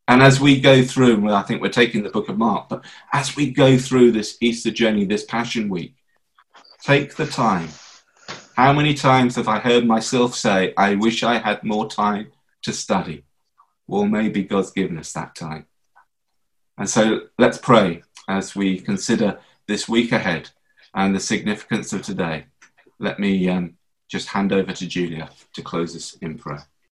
And 0.07 0.23
as 0.23 0.39
we 0.39 0.61
go 0.61 0.85
through, 0.85 1.21
well, 1.21 1.35
I 1.35 1.43
think 1.43 1.61
we're 1.61 1.69
taking 1.69 2.05
the 2.05 2.11
book 2.11 2.29
of 2.29 2.39
Mark, 2.39 2.69
but 2.69 2.85
as 3.13 3.35
we 3.35 3.51
go 3.51 3.77
through 3.77 4.13
this 4.13 4.39
Easter 4.41 4.71
journey, 4.71 5.05
this 5.05 5.25
Passion 5.25 5.69
Week, 5.69 5.97
take 6.81 7.17
the 7.17 7.27
time. 7.27 7.71
How 8.55 8.73
many 8.73 8.95
times 8.95 9.35
have 9.35 9.49
I 9.49 9.59
heard 9.59 9.85
myself 9.85 10.37
say, 10.37 10.75
I 10.77 10.95
wish 10.95 11.25
I 11.25 11.39
had 11.39 11.65
more 11.65 11.91
time 11.91 12.31
to 12.63 12.73
study? 12.73 13.25
Well, 13.89 14.05
maybe 14.05 14.45
God's 14.45 14.71
given 14.71 14.97
us 14.97 15.13
that 15.15 15.35
time. 15.35 15.67
And 16.79 16.89
so 16.89 17.23
let's 17.37 17.59
pray 17.59 18.05
as 18.29 18.55
we 18.55 18.79
consider 18.79 19.41
this 19.67 19.89
week 19.89 20.13
ahead 20.13 20.51
and 20.95 21.15
the 21.15 21.21
significance 21.21 21.93
of 21.93 22.03
today. 22.03 22.47
Let 22.99 23.19
me 23.19 23.49
um, 23.49 23.77
just 24.09 24.29
hand 24.29 24.53
over 24.53 24.73
to 24.73 24.87
Julia 24.87 25.31
to 25.55 25.63
close 25.63 25.97
us 25.97 26.15
in 26.21 26.39
prayer. 26.39 26.67